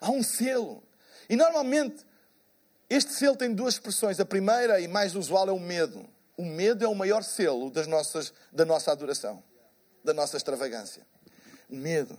[0.00, 0.82] Há um selo.
[1.28, 2.06] E normalmente,
[2.88, 4.18] este selo tem duas expressões.
[4.18, 6.08] A primeira e mais usual é o medo.
[6.40, 9.44] O medo é o maior selo das nossas, da nossa adoração,
[10.02, 11.06] da nossa extravagância.
[11.68, 12.18] O medo.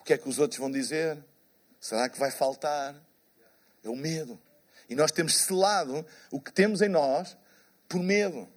[0.00, 1.16] O que é que os outros vão dizer?
[1.78, 3.00] Será que vai faltar?
[3.84, 4.36] É o medo.
[4.88, 7.36] E nós temos selado o que temos em nós
[7.88, 8.48] por medo.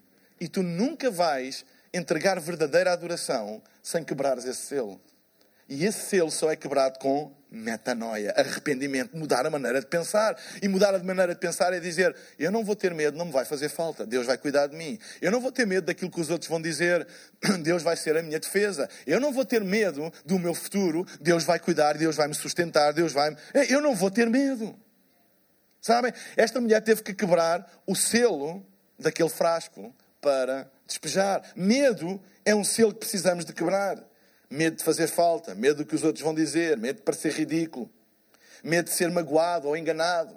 [0.42, 5.00] E tu nunca vais entregar verdadeira adoração sem quebrares esse selo.
[5.68, 10.38] E esse selo só é quebrado com metanoia, arrependimento, mudar a maneira de pensar.
[10.62, 13.32] E mudar a maneira de pensar é dizer: eu não vou ter medo, não me
[13.32, 15.00] vai fazer falta, Deus vai cuidar de mim.
[15.22, 17.08] Eu não vou ter medo daquilo que os outros vão dizer,
[17.62, 18.90] Deus vai ser a minha defesa.
[19.06, 22.94] Eu não vou ter medo do meu futuro, Deus vai cuidar, Deus vai me sustentar,
[22.94, 23.32] Deus vai.
[23.32, 23.38] Me...
[23.70, 24.76] Eu não vou ter medo.
[25.82, 26.12] Sabem?
[26.36, 28.66] Esta mulher teve que quebrar o selo
[28.98, 31.42] daquele frasco para despejar.
[31.56, 34.09] Medo é um selo que precisamos de quebrar.
[34.50, 37.90] Medo de fazer falta, medo do que os outros vão dizer, medo de parecer ridículo,
[38.64, 40.36] medo de ser magoado ou enganado.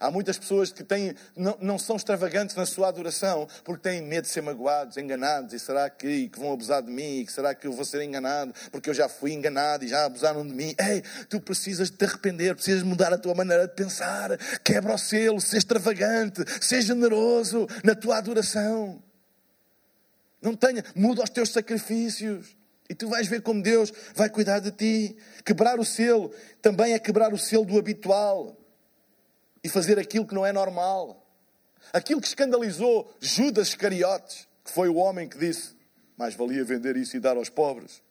[0.00, 4.24] Há muitas pessoas que têm, não, não são extravagantes na sua adoração porque têm medo
[4.24, 5.52] de ser magoados, enganados.
[5.52, 7.20] E será que, e que vão abusar de mim?
[7.20, 10.04] E que será que eu vou ser enganado porque eu já fui enganado e já
[10.04, 10.74] abusaram de mim?
[10.78, 14.38] Ei, tu precisas de te arrepender, precisas mudar a tua maneira de pensar.
[14.62, 19.02] Quebra o selo, seja extravagante, seja generoso na tua adoração.
[20.40, 22.56] Não tenha, muda os teus sacrifícios.
[22.88, 25.16] E tu vais ver como Deus vai cuidar de ti.
[25.44, 28.56] Quebrar o selo também é quebrar o selo do habitual
[29.62, 31.24] e fazer aquilo que não é normal.
[31.92, 35.76] Aquilo que escandalizou Judas Iscariotes, que foi o homem que disse:
[36.16, 38.02] mais valia vender isso e dar aos pobres.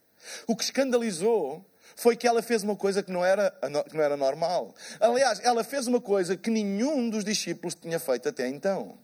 [0.46, 3.52] O que escandalizou foi que ela fez uma coisa que não era,
[3.90, 4.76] que não era normal.
[5.00, 8.98] Aliás, ela fez uma coisa que nenhum dos discípulos tinha feito até então: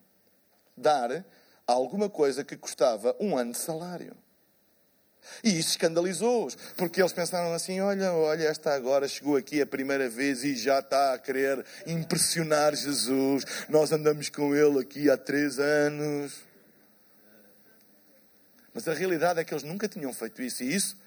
[0.77, 1.25] dar
[1.65, 4.15] alguma coisa que custava um ano de salário.
[5.43, 10.09] E isso escandalizou-os, porque eles pensaram assim: olha, olha, esta agora chegou aqui a primeira
[10.09, 13.45] vez e já está a querer impressionar Jesus.
[13.69, 16.33] Nós andamos com ele aqui há três anos.
[18.73, 20.97] Mas a realidade é que eles nunca tinham feito isso, e isso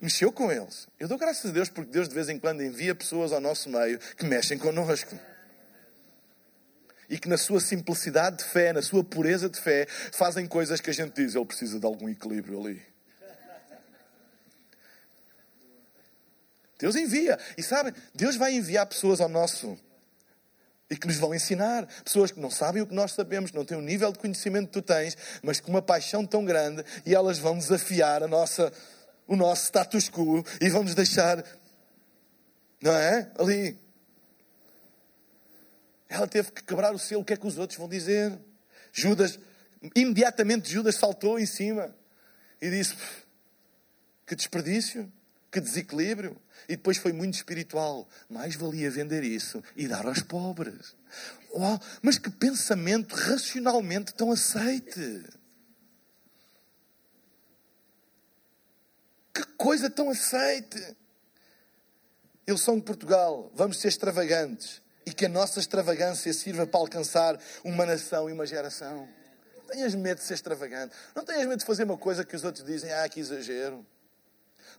[0.00, 0.86] mexeu com eles.
[0.98, 3.68] Eu dou graças a Deus porque Deus de vez em quando envia pessoas ao nosso
[3.68, 5.18] meio que mexem connosco
[7.08, 10.88] e que na sua simplicidade de fé, na sua pureza de fé, fazem coisas que
[10.88, 12.91] a gente diz, ele precisa de algum equilíbrio ali.
[16.82, 17.38] Deus envia.
[17.56, 19.78] E sabem, Deus vai enviar pessoas ao nosso
[20.90, 21.86] e que nos vão ensinar.
[22.02, 24.72] Pessoas que não sabem o que nós sabemos, não têm o nível de conhecimento que
[24.72, 28.72] tu tens, mas com uma paixão tão grande e elas vão desafiar a nossa,
[29.28, 31.44] o nosso status quo e vão nos deixar,
[32.82, 33.30] não é?
[33.38, 33.78] Ali.
[36.08, 37.22] Ela teve que quebrar o selo.
[37.22, 38.36] O que é que os outros vão dizer?
[38.92, 39.38] Judas,
[39.94, 41.94] imediatamente Judas saltou em cima
[42.60, 42.96] e disse:
[44.26, 45.10] Que desperdício,
[45.52, 46.40] que desequilíbrio.
[46.66, 48.08] E depois foi muito espiritual.
[48.28, 50.96] Mais valia vender isso e dar aos pobres.
[51.50, 55.22] Oh, mas que pensamento racionalmente tão aceite.
[59.34, 60.96] Que coisa tão aceite.
[62.46, 63.52] Eles são de Portugal.
[63.54, 64.80] Vamos ser extravagantes.
[65.04, 69.08] E que a nossa extravagância sirva para alcançar uma nação e uma geração.
[69.56, 70.94] Não tenhas medo de ser extravagante.
[71.14, 73.84] Não tenhas medo de fazer uma coisa que os outros dizem, ah, que exagero.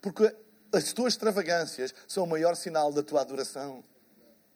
[0.01, 0.33] Porque
[0.73, 3.83] as tuas extravagâncias são o maior sinal da tua adoração.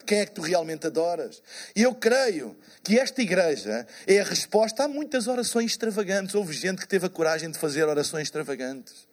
[0.05, 1.41] Quem é que tu realmente adoras?
[1.75, 6.33] E eu creio que esta igreja é a resposta a muitas orações extravagantes.
[6.33, 9.07] Houve gente que teve a coragem de fazer orações extravagantes.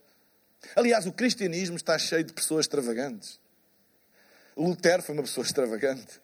[0.76, 3.40] Aliás, o cristianismo está cheio de pessoas extravagantes.
[4.56, 6.23] Lutero foi uma pessoa extravagante.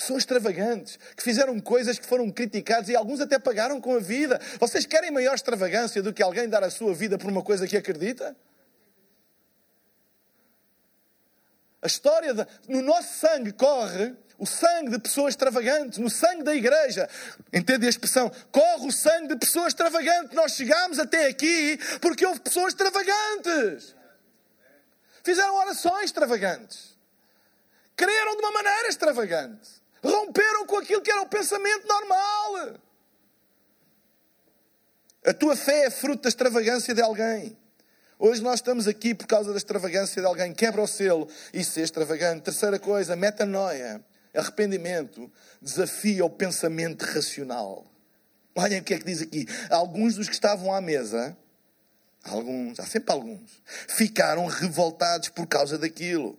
[0.00, 4.40] Pessoas extravagantes, que fizeram coisas que foram criticadas e alguns até pagaram com a vida.
[4.58, 7.76] Vocês querem maior extravagância do que alguém dar a sua vida por uma coisa que
[7.76, 8.34] acredita?
[11.82, 16.54] A história de, no nosso sangue corre o sangue de pessoas extravagantes, no sangue da
[16.54, 17.06] igreja.
[17.52, 18.32] Entende a expressão?
[18.50, 20.34] Corre o sangue de pessoas extravagantes.
[20.34, 23.94] Nós chegámos até aqui porque houve pessoas extravagantes.
[25.22, 26.98] Fizeram orações extravagantes.
[27.94, 29.80] Creram de uma maneira extravagante.
[30.02, 32.78] Romperam com aquilo que era o pensamento normal.
[35.26, 37.56] A tua fé é fruto da extravagância de alguém.
[38.18, 40.52] Hoje nós estamos aqui por causa da extravagância de alguém.
[40.52, 42.42] Quebra o selo e ser extravagante.
[42.42, 47.86] Terceira coisa, metanoia, arrependimento, desafia o pensamento racional.
[48.54, 49.46] Olhem o que é que diz aqui.
[49.70, 51.36] Alguns dos que estavam à mesa,
[52.24, 56.38] alguns, há sempre alguns, ficaram revoltados por causa daquilo,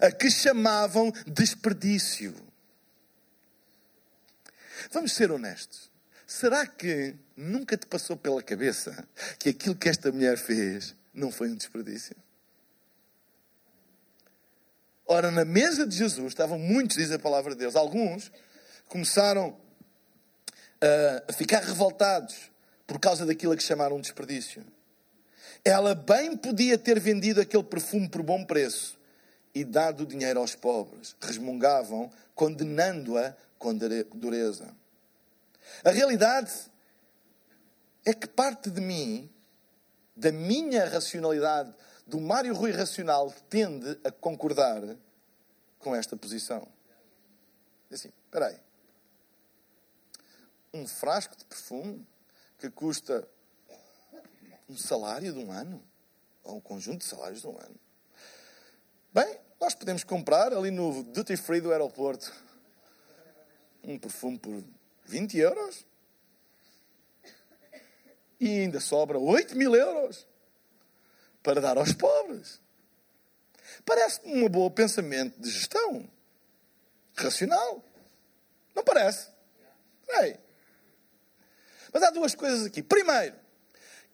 [0.00, 2.34] a que chamavam desperdício.
[4.92, 5.90] Vamos ser honestos.
[6.26, 9.06] Será que nunca te passou pela cabeça
[9.38, 12.16] que aquilo que esta mulher fez não foi um desperdício?
[15.06, 17.74] Ora, na mesa de Jesus estavam muitos, diz a palavra de Deus.
[17.74, 18.30] Alguns
[18.86, 19.56] começaram
[21.28, 22.50] a ficar revoltados
[22.86, 24.64] por causa daquilo que chamaram um desperdício.
[25.64, 28.98] Ela bem podia ter vendido aquele perfume por bom preço
[29.54, 31.16] e dado o dinheiro aos pobres.
[31.20, 34.74] Resmungavam, condenando-a com dureza.
[35.84, 36.50] A realidade
[38.04, 39.30] é que parte de mim,
[40.16, 41.72] da minha racionalidade,
[42.06, 44.82] do Mário Rui racional, tende a concordar
[45.78, 46.66] com esta posição.
[47.92, 48.58] Assim, espera aí.
[50.72, 52.06] Um frasco de perfume
[52.58, 53.28] que custa
[54.68, 55.82] um salário de um ano,
[56.42, 57.76] ou um conjunto de salários de um ano.
[59.12, 62.32] Bem, nós podemos comprar ali no duty free do aeroporto.
[63.82, 64.62] Um perfume por
[65.06, 65.84] 20 euros.
[68.38, 70.26] E ainda sobra 8 mil euros
[71.42, 72.60] para dar aos pobres.
[73.84, 76.08] Parece-me um bom pensamento de gestão.
[77.16, 77.84] Racional.
[78.74, 79.28] Não parece?
[80.08, 80.38] Ei.
[81.92, 82.82] Mas há duas coisas aqui.
[82.82, 83.34] Primeiro,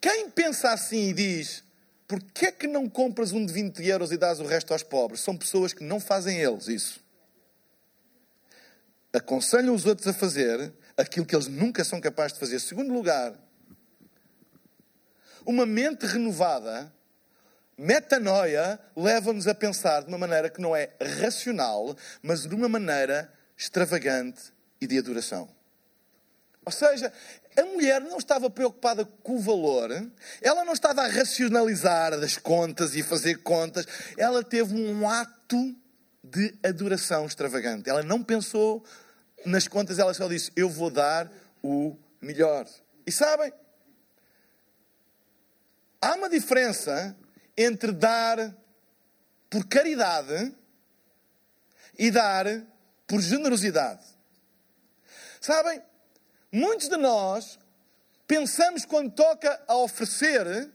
[0.00, 1.64] quem pensa assim e diz
[2.06, 5.20] porquê é que não compras um de 20 euros e dás o resto aos pobres?
[5.20, 7.04] São pessoas que não fazem eles isso.
[9.16, 12.60] Aconselham os outros a fazer aquilo que eles nunca são capazes de fazer.
[12.60, 13.34] Segundo lugar,
[15.46, 16.92] uma mente renovada
[17.78, 23.32] Metanoia leva-nos a pensar de uma maneira que não é racional, mas de uma maneira
[23.56, 25.48] extravagante e de adoração.
[26.64, 27.12] Ou seja,
[27.56, 29.90] a mulher não estava preocupada com o valor,
[30.42, 35.74] ela não estava a racionalizar as contas e fazer contas, ela teve um ato
[36.22, 37.88] de adoração extravagante.
[37.88, 38.84] Ela não pensou
[39.46, 41.30] nas contas, ela só disse: Eu vou dar
[41.62, 42.66] o melhor.
[43.06, 43.52] E sabem,
[46.00, 47.16] há uma diferença
[47.56, 48.54] entre dar
[49.48, 50.54] por caridade
[51.98, 52.46] e dar
[53.06, 54.04] por generosidade.
[55.40, 55.80] Sabem,
[56.50, 57.58] muitos de nós
[58.26, 60.70] pensamos quando toca a oferecer,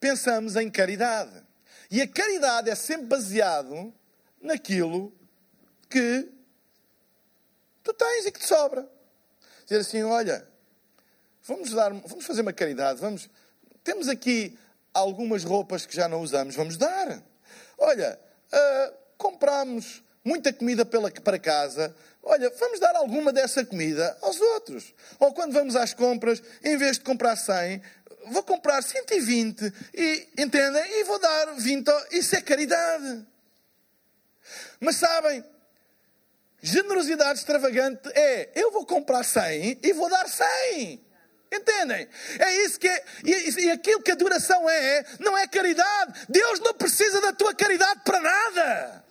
[0.00, 1.44] pensamos em caridade.
[1.90, 3.94] E a caridade é sempre baseado
[4.40, 5.12] naquilo
[5.88, 6.33] que
[7.94, 8.88] tens e que te sobra.
[9.64, 10.46] Dizer assim, olha,
[11.42, 13.28] vamos dar, vamos fazer uma caridade, vamos,
[13.82, 14.58] temos aqui
[14.92, 17.22] algumas roupas que já não usamos, vamos dar.
[17.78, 18.18] Olha,
[18.52, 19.04] uh,
[20.24, 24.94] muita comida pela, para casa, olha, vamos dar alguma dessa comida aos outros.
[25.18, 27.82] Ou quando vamos às compras, em vez de comprar 100,
[28.30, 31.00] vou comprar 120 e, entendem?
[31.00, 31.88] E vou dar 20.
[32.12, 33.26] Isso é caridade.
[34.80, 35.44] Mas sabem,
[36.64, 41.04] generosidade extravagante é eu vou comprar 100 e vou dar 100.
[41.52, 42.08] Entendem?
[42.38, 43.04] É isso que é.
[43.22, 46.24] E, aquilo que a adoração é, não é caridade.
[46.28, 49.04] Deus não precisa da tua caridade para nada.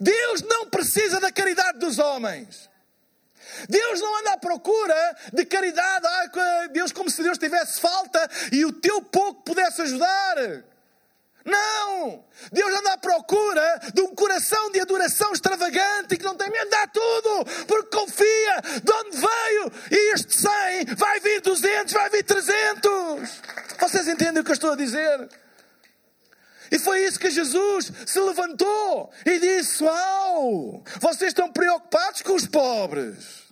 [0.00, 2.68] Deus não precisa da caridade dos homens.
[3.68, 6.06] Deus não anda à procura de caridade.
[6.06, 10.64] Ah, Deus, como se Deus tivesse falta e o teu pouco pudesse ajudar.
[11.46, 12.24] Não!
[12.50, 16.86] Deus anda à procura de um coração de adoração extravagante que não tem medo, dá
[16.88, 23.42] tudo, porque confia de onde veio e este 100 vai vir 200, vai vir 300.
[23.78, 25.28] Vocês entendem o que eu estou a dizer?
[26.70, 32.46] E foi isso que Jesus se levantou e disse: Uau, vocês estão preocupados com os
[32.46, 33.46] pobres.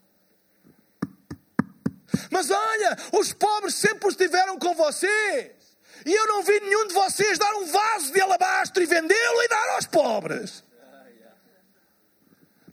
[2.30, 5.63] Mas olha, os pobres sempre estiveram com vocês.
[6.04, 9.48] E eu não vi nenhum de vocês dar um vaso de alabastro e vendê-lo e
[9.48, 10.63] dar aos pobres.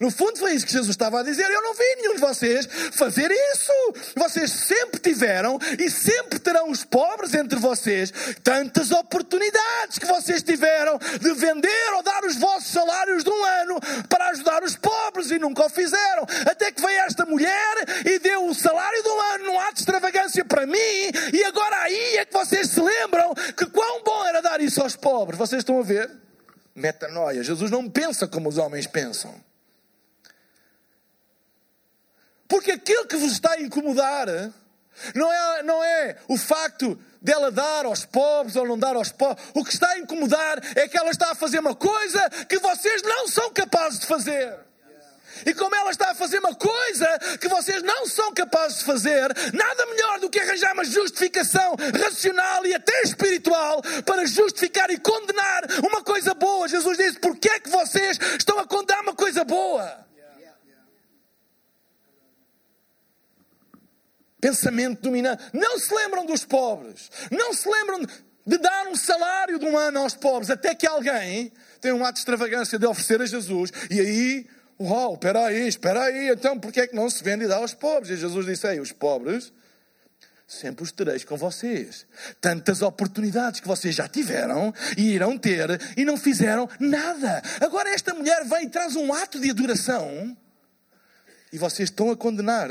[0.01, 1.45] No fundo foi isso que Jesus estava a dizer.
[1.45, 3.71] Eu não vi nenhum de vocês fazer isso.
[4.15, 8.11] Vocês sempre tiveram e sempre terão os pobres entre vocês
[8.43, 13.79] tantas oportunidades que vocês tiveram de vender ou dar os vossos salários de um ano
[14.09, 16.25] para ajudar os pobres e nunca o fizeram.
[16.49, 19.79] Até que veio esta mulher e deu o salário de um ano num ato de
[19.81, 24.41] extravagância para mim e agora aí é que vocês se lembram que quão bom era
[24.41, 25.37] dar isso aos pobres.
[25.37, 26.09] Vocês estão a ver?
[26.73, 27.43] Metanoia.
[27.43, 29.50] Jesus não pensa como os homens pensam.
[32.51, 34.27] Porque aquilo que vos está a incomodar
[35.15, 39.41] não é, não é o facto dela dar aos pobres ou não dar aos pobres.
[39.55, 43.01] O que está a incomodar é que ela está a fazer uma coisa que vocês
[43.03, 44.53] não são capazes de fazer.
[45.45, 47.07] E como ela está a fazer uma coisa
[47.39, 52.65] que vocês não são capazes de fazer, nada melhor do que arranjar uma justificação racional
[52.65, 56.67] e até espiritual para justificar e condenar uma coisa boa.
[56.67, 60.10] Jesus disse: Porquê é que vocês estão a condenar uma coisa boa?
[64.41, 65.43] Pensamento dominante.
[65.53, 67.09] Não se lembram dos pobres.
[67.31, 68.05] Não se lembram
[68.45, 72.15] de dar um salário de um ano aos pobres, até que alguém tem um ato
[72.15, 73.71] de extravagância de oferecer a Jesus.
[73.89, 74.47] E aí,
[74.79, 77.73] uau, espera aí, espera aí, então porquê é que não se vende e dá aos
[77.73, 78.09] pobres?
[78.09, 79.53] E Jesus disse, ei, os pobres
[80.51, 82.05] sempre os tereis com vocês.
[82.41, 87.41] Tantas oportunidades que vocês já tiveram e irão ter e não fizeram nada.
[87.61, 90.35] Agora esta mulher vem e traz um ato de adoração
[91.53, 92.69] e vocês estão a condenar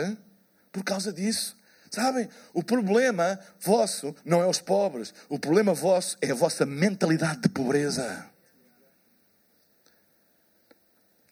[0.70, 1.56] por causa disso.
[1.90, 2.28] Sabem?
[2.54, 5.12] O problema vosso não é os pobres.
[5.28, 8.30] O problema vosso é a vossa mentalidade de pobreza.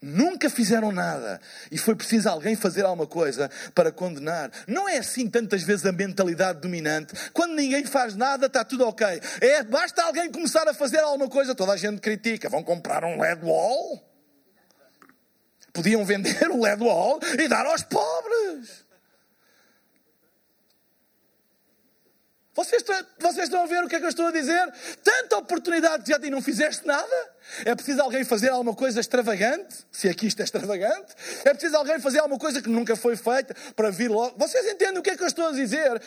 [0.02, 1.40] Nunca fizeram nada.
[1.70, 4.50] E foi preciso alguém fazer alguma coisa para condenar.
[4.66, 7.14] Não é assim tantas vezes a mentalidade dominante.
[7.32, 9.06] Quando ninguém faz nada, está tudo ok.
[9.40, 12.48] É, basta alguém começar a fazer alguma coisa, toda a gente critica.
[12.48, 14.04] Vão comprar um LED wall?
[15.72, 18.87] Podiam vender o LED wall e dar aos pobres.
[22.58, 22.82] Vocês
[23.20, 24.68] vocês estão a ver o que é que eu estou a dizer?
[25.04, 27.30] Tanta oportunidade que já e não fizeste nada.
[27.64, 31.14] É preciso alguém fazer alguma coisa extravagante, se aqui isto é extravagante.
[31.44, 34.36] É preciso alguém fazer alguma coisa que nunca foi feita para vir logo.
[34.36, 36.02] Vocês entendem o que é que eu estou a dizer?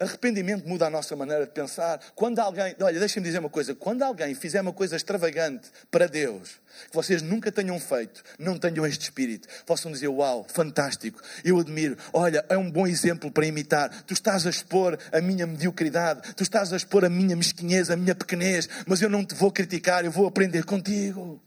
[0.00, 2.00] Arrependimento muda a nossa maneira de pensar.
[2.14, 6.58] Quando alguém, olha, deixem-me dizer uma coisa: quando alguém fizer uma coisa extravagante para Deus,
[6.88, 11.98] que vocês nunca tenham feito, não tenham este espírito, possam dizer: Uau, fantástico, eu admiro,
[12.14, 13.90] olha, é um bom exemplo para imitar.
[14.04, 17.96] Tu estás a expor a minha mediocridade, tu estás a expor a minha mesquinhez, a
[17.96, 21.38] minha pequenez, mas eu não te vou criticar, eu vou aprender contigo.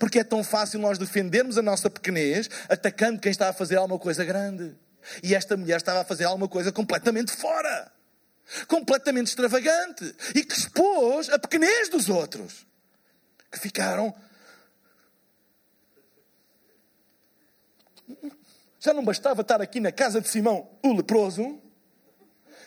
[0.00, 3.98] Porque é tão fácil nós defendermos a nossa pequenez atacando quem está a fazer alguma
[3.98, 4.74] coisa grande.
[5.22, 7.92] E esta mulher estava a fazer alguma coisa completamente fora,
[8.68, 12.66] completamente extravagante e que expôs a pequenez dos outros,
[13.50, 14.14] que ficaram.
[18.78, 21.60] Já não bastava estar aqui na casa de Simão, o leproso,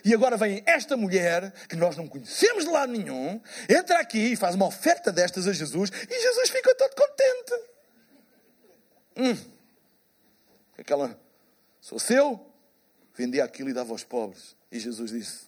[0.06, 4.36] e agora vem esta mulher, que nós não conhecemos de lado nenhum, entra aqui e
[4.36, 7.76] faz uma oferta destas a Jesus, e Jesus fica todo contente.
[9.18, 9.52] Hum.
[10.78, 11.20] Aquela
[11.86, 12.44] Sou seu,
[13.16, 14.56] vendia aquilo e dava aos pobres.
[14.72, 15.42] E Jesus disse: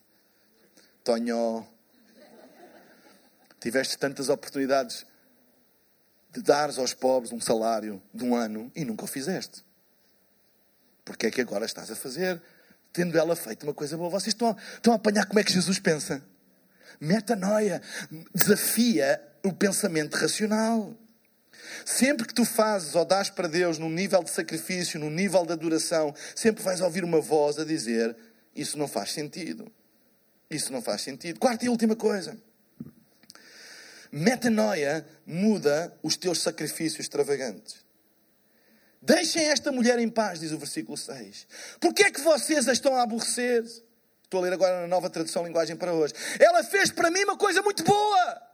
[1.03, 1.65] Tonho,
[3.59, 5.03] tiveste tantas oportunidades
[6.31, 9.65] de dares aos pobres um salário de um ano e nunca o fizeste.
[11.03, 12.39] Porque é que agora estás a fazer?
[12.93, 14.11] Tendo ela feito uma coisa boa.
[14.11, 16.23] Vocês estão a, estão a apanhar como é que Jesus pensa?
[17.01, 17.81] Metanoia
[18.31, 20.95] desafia o pensamento racional.
[21.87, 25.53] Sempre que tu fazes ou dás para Deus num nível de sacrifício, num nível de
[25.53, 28.13] adoração, sempre vais ouvir uma voz a dizer:
[28.53, 29.71] Isso não faz sentido.
[30.51, 31.39] Isso não faz sentido.
[31.39, 32.37] Quarta e última coisa.
[34.11, 37.77] Metanoia muda os teus sacrifícios extravagantes.
[39.01, 41.47] Deixem esta mulher em paz, diz o versículo 6.
[41.79, 43.63] Porquê é que vocês a estão a aborrecer?
[43.63, 46.13] Estou a ler agora na nova tradução linguagem para hoje.
[46.37, 48.46] Ela fez para mim uma coisa muito boa.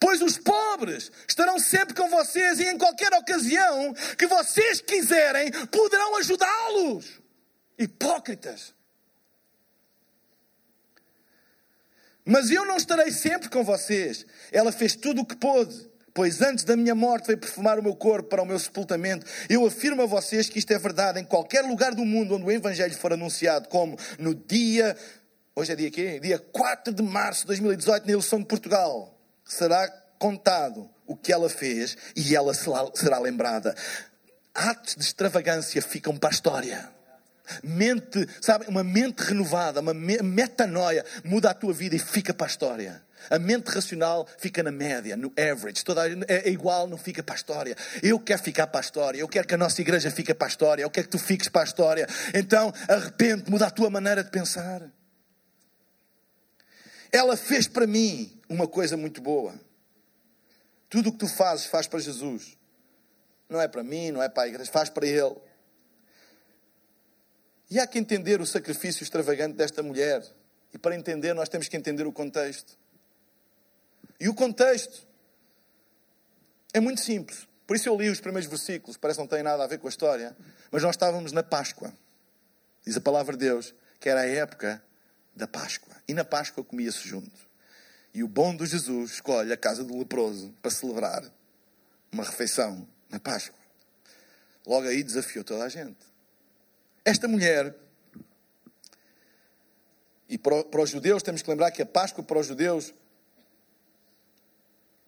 [0.00, 6.16] Pois os pobres estarão sempre com vocês e em qualquer ocasião que vocês quiserem poderão
[6.16, 7.20] ajudá-los.
[7.78, 8.74] Hipócritas.
[12.24, 14.24] Mas eu não estarei sempre com vocês.
[14.50, 15.90] Ela fez tudo o que pôde.
[16.14, 19.26] Pois antes da minha morte veio perfumar o meu corpo para o meu sepultamento.
[19.50, 22.50] Eu afirmo a vocês que isto é verdade em qualquer lugar do mundo onde o
[22.50, 24.96] Evangelho for anunciado, como no dia.
[25.54, 26.18] Hoje é dia quê?
[26.18, 29.19] Dia 4 de março de 2018, na eleição de Portugal
[29.50, 29.88] será
[30.18, 33.74] contado o que ela fez e ela será lembrada.
[34.54, 36.88] Atos de extravagância ficam para a história.
[37.64, 42.50] Mente, sabe, uma mente renovada, uma metanoia muda a tua vida e fica para a
[42.50, 43.02] história.
[43.28, 45.84] A mente racional fica na média, no average.
[45.84, 47.76] Toda é, é igual, não fica para a história.
[48.02, 49.18] Eu quero ficar para a história.
[49.18, 50.82] Eu quero que a nossa igreja fique para a história.
[50.82, 52.06] Eu quero que tu fiques para a história.
[52.32, 54.82] Então, arrepende, muda a tua maneira de pensar.
[57.12, 59.54] Ela fez para mim uma coisa muito boa.
[60.90, 62.58] Tudo o que tu fazes, faz para Jesus.
[63.48, 65.36] Não é para mim, não é para a igreja, faz para Ele.
[67.70, 70.26] E há que entender o sacrifício extravagante desta mulher.
[70.74, 72.76] E para entender, nós temos que entender o contexto.
[74.18, 75.06] E o contexto
[76.72, 77.48] é muito simples.
[77.68, 79.86] Por isso eu li os primeiros versículos, parece que não tem nada a ver com
[79.86, 80.36] a história.
[80.72, 81.94] Mas nós estávamos na Páscoa.
[82.84, 84.82] Diz a palavra de Deus que era a época
[85.36, 85.94] da Páscoa.
[86.08, 87.49] E na Páscoa comia-se junto.
[88.12, 91.22] E o bom do Jesus escolhe a casa do leproso para celebrar
[92.12, 93.58] uma refeição na Páscoa.
[94.66, 95.98] Logo aí desafiou toda a gente.
[97.04, 97.74] Esta mulher,
[100.28, 102.92] e para, para os judeus, temos que lembrar que a Páscoa para os judeus,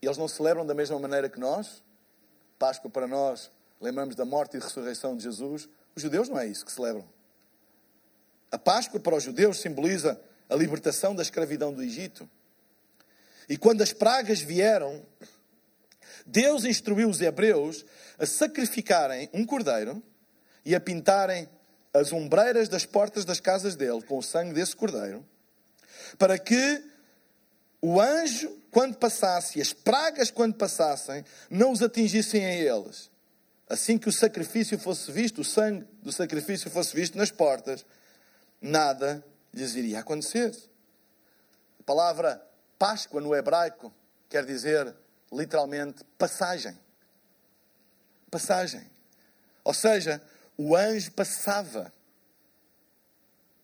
[0.00, 1.82] eles não celebram da mesma maneira que nós.
[2.58, 3.50] Páscoa para nós,
[3.80, 5.68] lembramos da morte e ressurreição de Jesus.
[5.94, 7.06] Os judeus não é isso que celebram.
[8.50, 12.28] A Páscoa para os judeus simboliza a libertação da escravidão do Egito.
[13.48, 15.04] E quando as pragas vieram,
[16.26, 17.84] Deus instruiu os hebreus
[18.18, 20.02] a sacrificarem um cordeiro
[20.64, 21.48] e a pintarem
[21.92, 25.26] as ombreiras das portas das casas dele com o sangue desse cordeiro,
[26.18, 26.82] para que
[27.80, 33.10] o anjo, quando passasse, e as pragas, quando passassem, não os atingissem a eles.
[33.68, 37.84] Assim que o sacrifício fosse visto, o sangue do sacrifício fosse visto nas portas,
[38.60, 40.54] nada lhes iria acontecer.
[41.80, 42.40] A palavra
[42.82, 43.94] Páscoa no hebraico
[44.28, 44.92] quer dizer
[45.32, 46.76] literalmente passagem.
[48.28, 48.84] Passagem.
[49.62, 50.20] Ou seja,
[50.58, 51.92] o anjo passava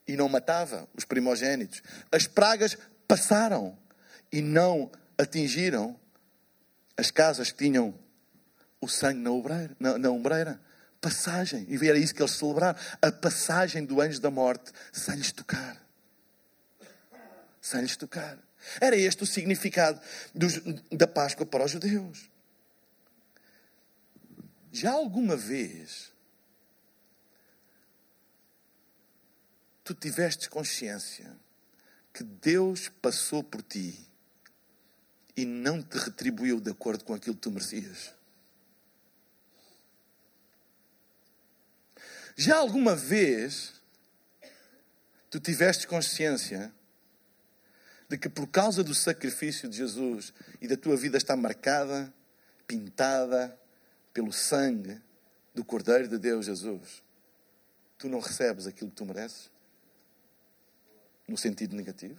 [0.06, 1.82] e não matava os primogênitos.
[2.12, 3.76] As pragas passaram
[4.30, 4.88] e não
[5.20, 5.98] atingiram
[6.96, 7.92] as casas que tinham
[8.80, 10.60] o sangue na, obreira, na, na ombreira.
[11.00, 11.66] Passagem.
[11.68, 12.78] E era isso que eles celebraram.
[13.02, 15.76] A passagem do anjo da morte sem lhes tocar.
[17.60, 18.38] Sem lhes tocar.
[18.80, 20.00] Era este o significado
[20.34, 22.28] dos, da Páscoa para os judeus.
[24.72, 26.12] Já alguma vez
[29.82, 31.34] tu tiveste consciência
[32.12, 33.98] que Deus passou por ti
[35.36, 38.12] e não te retribuiu de acordo com aquilo que tu merecias?
[42.36, 43.74] Já alguma vez
[45.30, 46.72] tu tiveste consciência
[48.08, 52.12] de que por causa do sacrifício de Jesus e da tua vida está marcada,
[52.66, 53.58] pintada
[54.12, 55.00] pelo sangue
[55.54, 57.02] do Cordeiro de Deus Jesus,
[57.98, 59.50] tu não recebes aquilo que tu mereces?
[61.28, 62.18] no sentido negativo.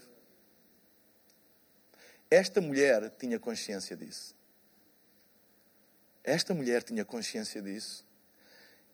[2.30, 4.36] Esta mulher tinha consciência disso.
[6.24, 8.06] Esta mulher tinha consciência disso.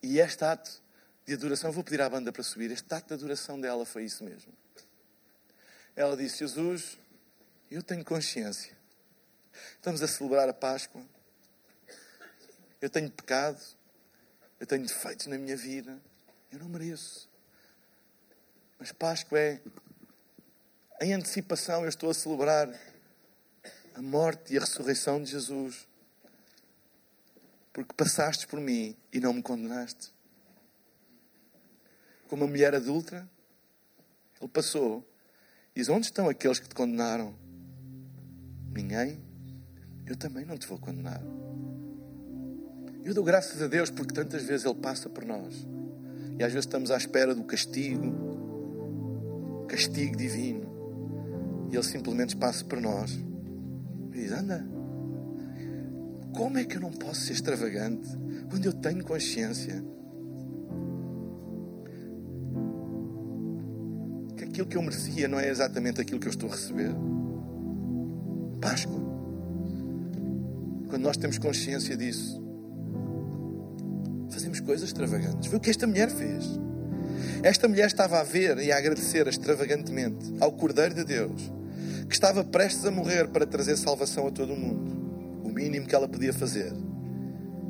[0.01, 0.81] E este ato
[1.25, 4.23] de adoração, vou pedir à banda para subir, este ato de adoração dela foi isso
[4.23, 4.53] mesmo.
[5.95, 6.97] Ela disse: Jesus,
[7.71, 8.75] eu tenho consciência.
[9.75, 11.01] Estamos a celebrar a Páscoa.
[12.81, 13.61] Eu tenho pecado.
[14.59, 15.99] Eu tenho defeitos na minha vida.
[16.51, 17.29] Eu não mereço.
[18.77, 19.61] Mas Páscoa é
[21.01, 22.69] em antecipação, eu estou a celebrar
[23.93, 25.87] a morte e a ressurreição de Jesus.
[27.73, 30.13] Porque passaste por mim e não me condenaste.
[32.27, 33.29] Como uma mulher adulta,
[34.39, 35.05] ele passou.
[35.75, 37.33] Diz: Onde estão aqueles que te condenaram?
[38.73, 39.19] Ninguém.
[40.05, 41.21] Eu também não te vou condenar.
[43.03, 45.67] Eu dou graças a Deus porque tantas vezes Ele passa por nós.
[46.39, 48.13] E às vezes estamos à espera do castigo,
[49.67, 51.67] castigo divino.
[51.71, 53.11] E Ele simplesmente passa por nós
[54.13, 54.65] e diz: Anda,
[56.33, 58.09] como é que eu não posso ser extravagante
[58.49, 59.83] quando eu tenho consciência
[64.55, 66.91] aquilo que eu merecia não é exatamente aquilo que eu estou a receber?
[68.61, 69.03] Páscoa.
[70.87, 72.41] Quando nós temos consciência disso,
[74.29, 75.49] fazemos coisas extravagantes.
[75.49, 76.45] Foi o que esta mulher fez.
[77.43, 81.51] Esta mulher estava a ver e a agradecer extravagantemente ao Cordeiro de Deus,
[82.07, 85.43] que estava prestes a morrer para trazer salvação a todo o mundo.
[85.43, 86.71] O mínimo que ela podia fazer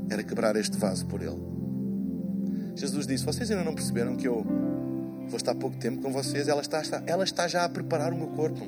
[0.07, 1.41] era quebrar este vaso por ele.
[2.75, 4.45] Jesus disse: Vocês ainda não perceberam que eu
[5.27, 6.47] vou estar pouco tempo com vocês?
[6.47, 8.65] Ela está, ela está já a preparar o meu corpo.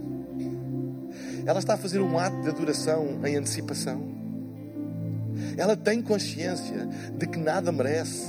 [1.46, 4.02] Ela está a fazer um ato de adoração em antecipação.
[5.58, 6.88] Ela tem consciência
[7.18, 8.28] de que nada merece,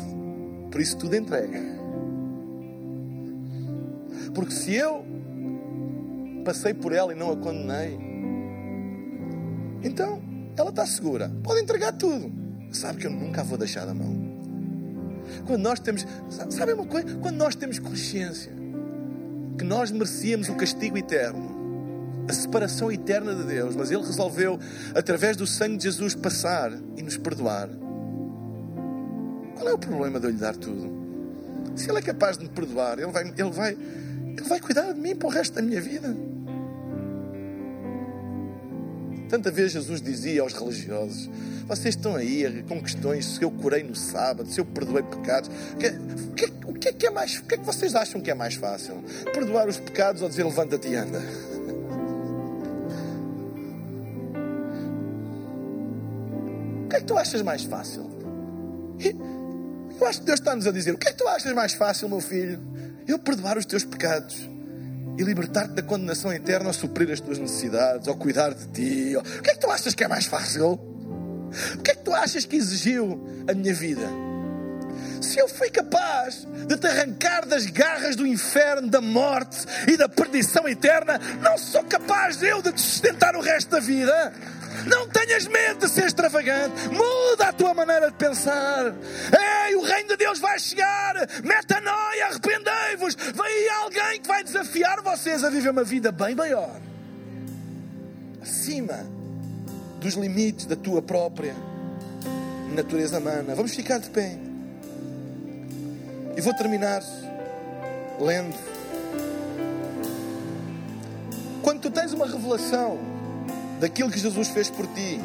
[0.70, 1.60] por isso tudo entrega.
[4.34, 5.04] Porque se eu
[6.44, 7.98] passei por ela e não a condenei,
[9.82, 10.20] então
[10.56, 11.30] ela está segura.
[11.42, 12.32] Pode entregar tudo.
[12.72, 14.17] Sabe que eu nunca a vou deixar da mão.
[15.48, 16.06] Quando nós temos,
[16.50, 17.16] sabe uma coisa?
[17.16, 18.52] Quando nós temos consciência
[19.56, 24.60] que nós merecíamos o castigo eterno, a separação eterna de Deus, mas Ele resolveu,
[24.94, 27.70] através do sangue de Jesus, passar e nos perdoar.
[29.56, 30.92] Qual é o problema de eu lhe dar tudo?
[31.74, 35.00] Se Ele é capaz de me perdoar, Ele vai, ele vai, ele vai cuidar de
[35.00, 36.14] mim para o resto da minha vida.
[39.28, 41.28] Tanta vez Jesus dizia aos religiosos:
[41.66, 45.50] Vocês estão aí com questões se eu curei no sábado, se eu perdoei pecados.
[45.74, 45.76] O
[46.34, 47.38] que, o é que é mais.
[47.38, 49.04] O que é que vocês acham que é mais fácil?
[49.32, 51.22] Perdoar os pecados ou dizer levanta-te e anda?
[56.84, 58.10] O que é que tu achas mais fácil?
[60.00, 62.08] Eu acho que Deus está-nos a dizer: O que é que tu achas mais fácil,
[62.08, 62.58] meu filho?
[63.06, 64.48] Eu perdoar os teus pecados
[65.18, 69.16] e libertar-te da condenação eterna ou suprir as tuas necessidades, ou cuidar de ti.
[69.16, 70.74] O que é que tu achas que é mais fácil?
[70.74, 74.06] O que é que tu achas que exigiu a minha vida?
[75.20, 80.08] Se eu fui capaz de te arrancar das garras do inferno, da morte e da
[80.08, 84.32] perdição eterna, não sou capaz eu de te sustentar o resto da vida.
[84.86, 86.88] Não tenhas medo de ser extravagante.
[86.88, 88.94] Muda a tua maneira de pensar.
[89.66, 91.14] Ei, o reino de Deus vai chegar.
[91.42, 93.14] Metanoia, arrependei-vos.
[93.14, 96.80] Vem aí alguém que vai desafiar vocês a viver uma vida bem maior.
[98.40, 99.06] Acima
[100.00, 101.54] dos limites da tua própria
[102.74, 103.54] natureza humana.
[103.54, 104.38] Vamos ficar de pé.
[106.36, 107.02] E vou terminar
[108.20, 108.56] lendo.
[111.62, 113.17] Quando tu tens uma revelação
[113.80, 115.20] daquilo que Jesus fez por ti,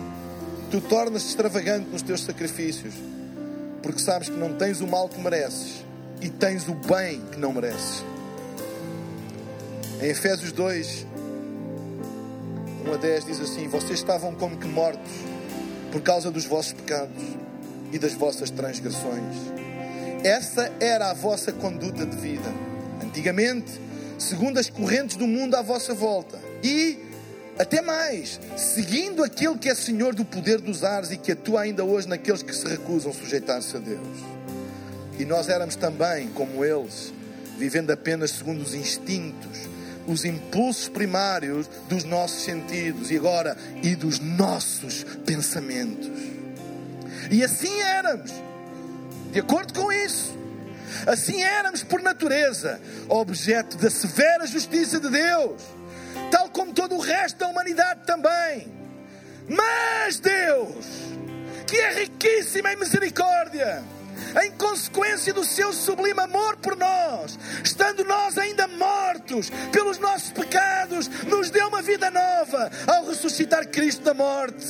[0.73, 2.95] Tu tornas-te extravagante nos teus sacrifícios,
[3.83, 5.85] porque sabes que não tens o mal que mereces
[6.19, 8.03] e tens o bem que não mereces.
[10.01, 11.05] Em Efésios 2,
[12.87, 15.11] 1 a 10 diz assim: Vocês estavam como que mortos
[15.91, 17.21] por causa dos vossos pecados
[17.91, 19.35] e das vossas transgressões.
[20.23, 22.51] Essa era a vossa conduta de vida.
[22.99, 23.79] Antigamente,
[24.17, 26.39] segundo as correntes do mundo à vossa volta.
[26.63, 26.97] E,
[27.57, 31.83] até mais, seguindo aquele que é Senhor do poder dos ares e que atua ainda
[31.83, 34.17] hoje naqueles que se recusam a sujeitar-se a Deus.
[35.19, 37.13] E nós éramos também, como eles,
[37.57, 39.69] vivendo apenas segundo os instintos,
[40.07, 46.09] os impulsos primários dos nossos sentidos e agora e dos nossos pensamentos.
[47.31, 48.31] E assim éramos,
[49.31, 50.37] de acordo com isso.
[51.07, 55.61] Assim éramos por natureza, objeto da severa justiça de Deus,
[56.73, 58.71] todo o resto da humanidade também.
[59.47, 60.85] Mas Deus,
[61.67, 63.83] que é riquíssimo em misericórdia,
[64.43, 71.07] em consequência do seu sublime amor por nós, estando nós ainda mortos pelos nossos pecados,
[71.25, 74.65] nos deu uma vida nova ao ressuscitar Cristo da morte.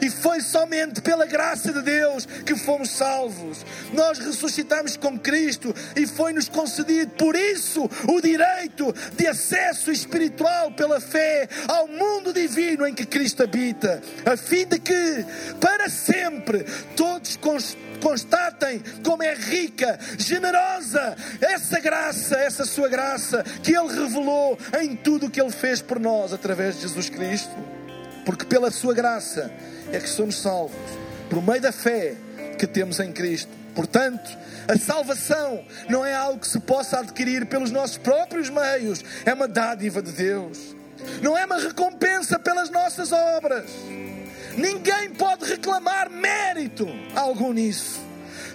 [0.00, 3.64] E foi somente pela graça de Deus que fomos salvos.
[3.92, 11.00] Nós ressuscitamos com Cristo e foi-nos concedido, por isso, o direito de acesso espiritual pela
[11.00, 15.24] fé ao mundo divino em que Cristo habita, a fim de que,
[15.60, 16.64] para sempre,
[16.96, 17.38] todos
[18.00, 25.26] constatem como é rica, generosa essa graça, essa sua graça que Ele revelou em tudo
[25.26, 27.79] o que Ele fez por nós através de Jesus Cristo.
[28.24, 29.50] Porque pela sua graça
[29.92, 30.76] é que somos salvos,
[31.28, 32.14] por meio da fé
[32.58, 33.50] que temos em Cristo.
[33.74, 34.36] Portanto,
[34.68, 39.48] a salvação não é algo que se possa adquirir pelos nossos próprios meios, é uma
[39.48, 40.76] dádiva de Deus.
[41.22, 43.70] Não é uma recompensa pelas nossas obras.
[44.56, 48.09] Ninguém pode reclamar mérito algum nisso.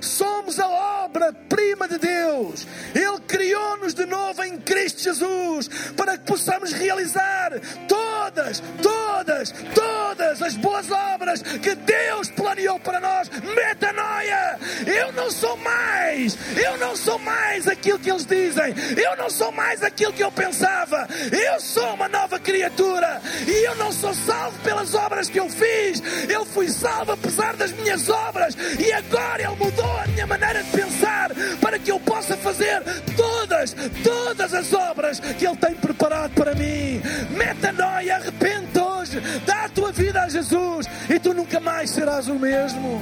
[0.05, 0.67] Somos a
[1.05, 2.67] obra-prima de Deus.
[2.93, 7.51] Ele criou-nos de novo em Cristo Jesus para que possamos realizar
[7.87, 13.29] todas, todas, todas as boas obras que Deus planeou para nós.
[13.29, 14.59] Metanoia!
[14.85, 19.51] Eu não sou mais, eu não sou mais aquilo que eles dizem, eu não sou
[19.51, 21.07] mais aquilo que eu pensava.
[21.31, 26.01] Eu sou uma nova criatura e eu não sou salvo pelas obras que eu fiz,
[26.29, 30.69] eu fui salvo apesar das minhas obras e agora Ele mudou a minha maneira de
[30.71, 31.31] pensar
[31.61, 32.81] para que eu possa fazer
[33.15, 37.01] todas, todas as obras que Ele tem preparado para mim.
[37.31, 42.35] Metanoia, arrepende hoje, dá a tua vida a Jesus e tu nunca mais serás o
[42.35, 43.01] mesmo.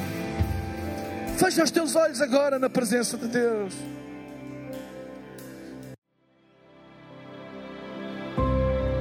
[1.38, 3.74] Fecha os teus olhos agora na presença de Deus.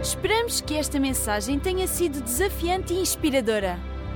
[0.02, 3.91] Esperamos que esta mensagem tenha sido desafiante e inspiradora.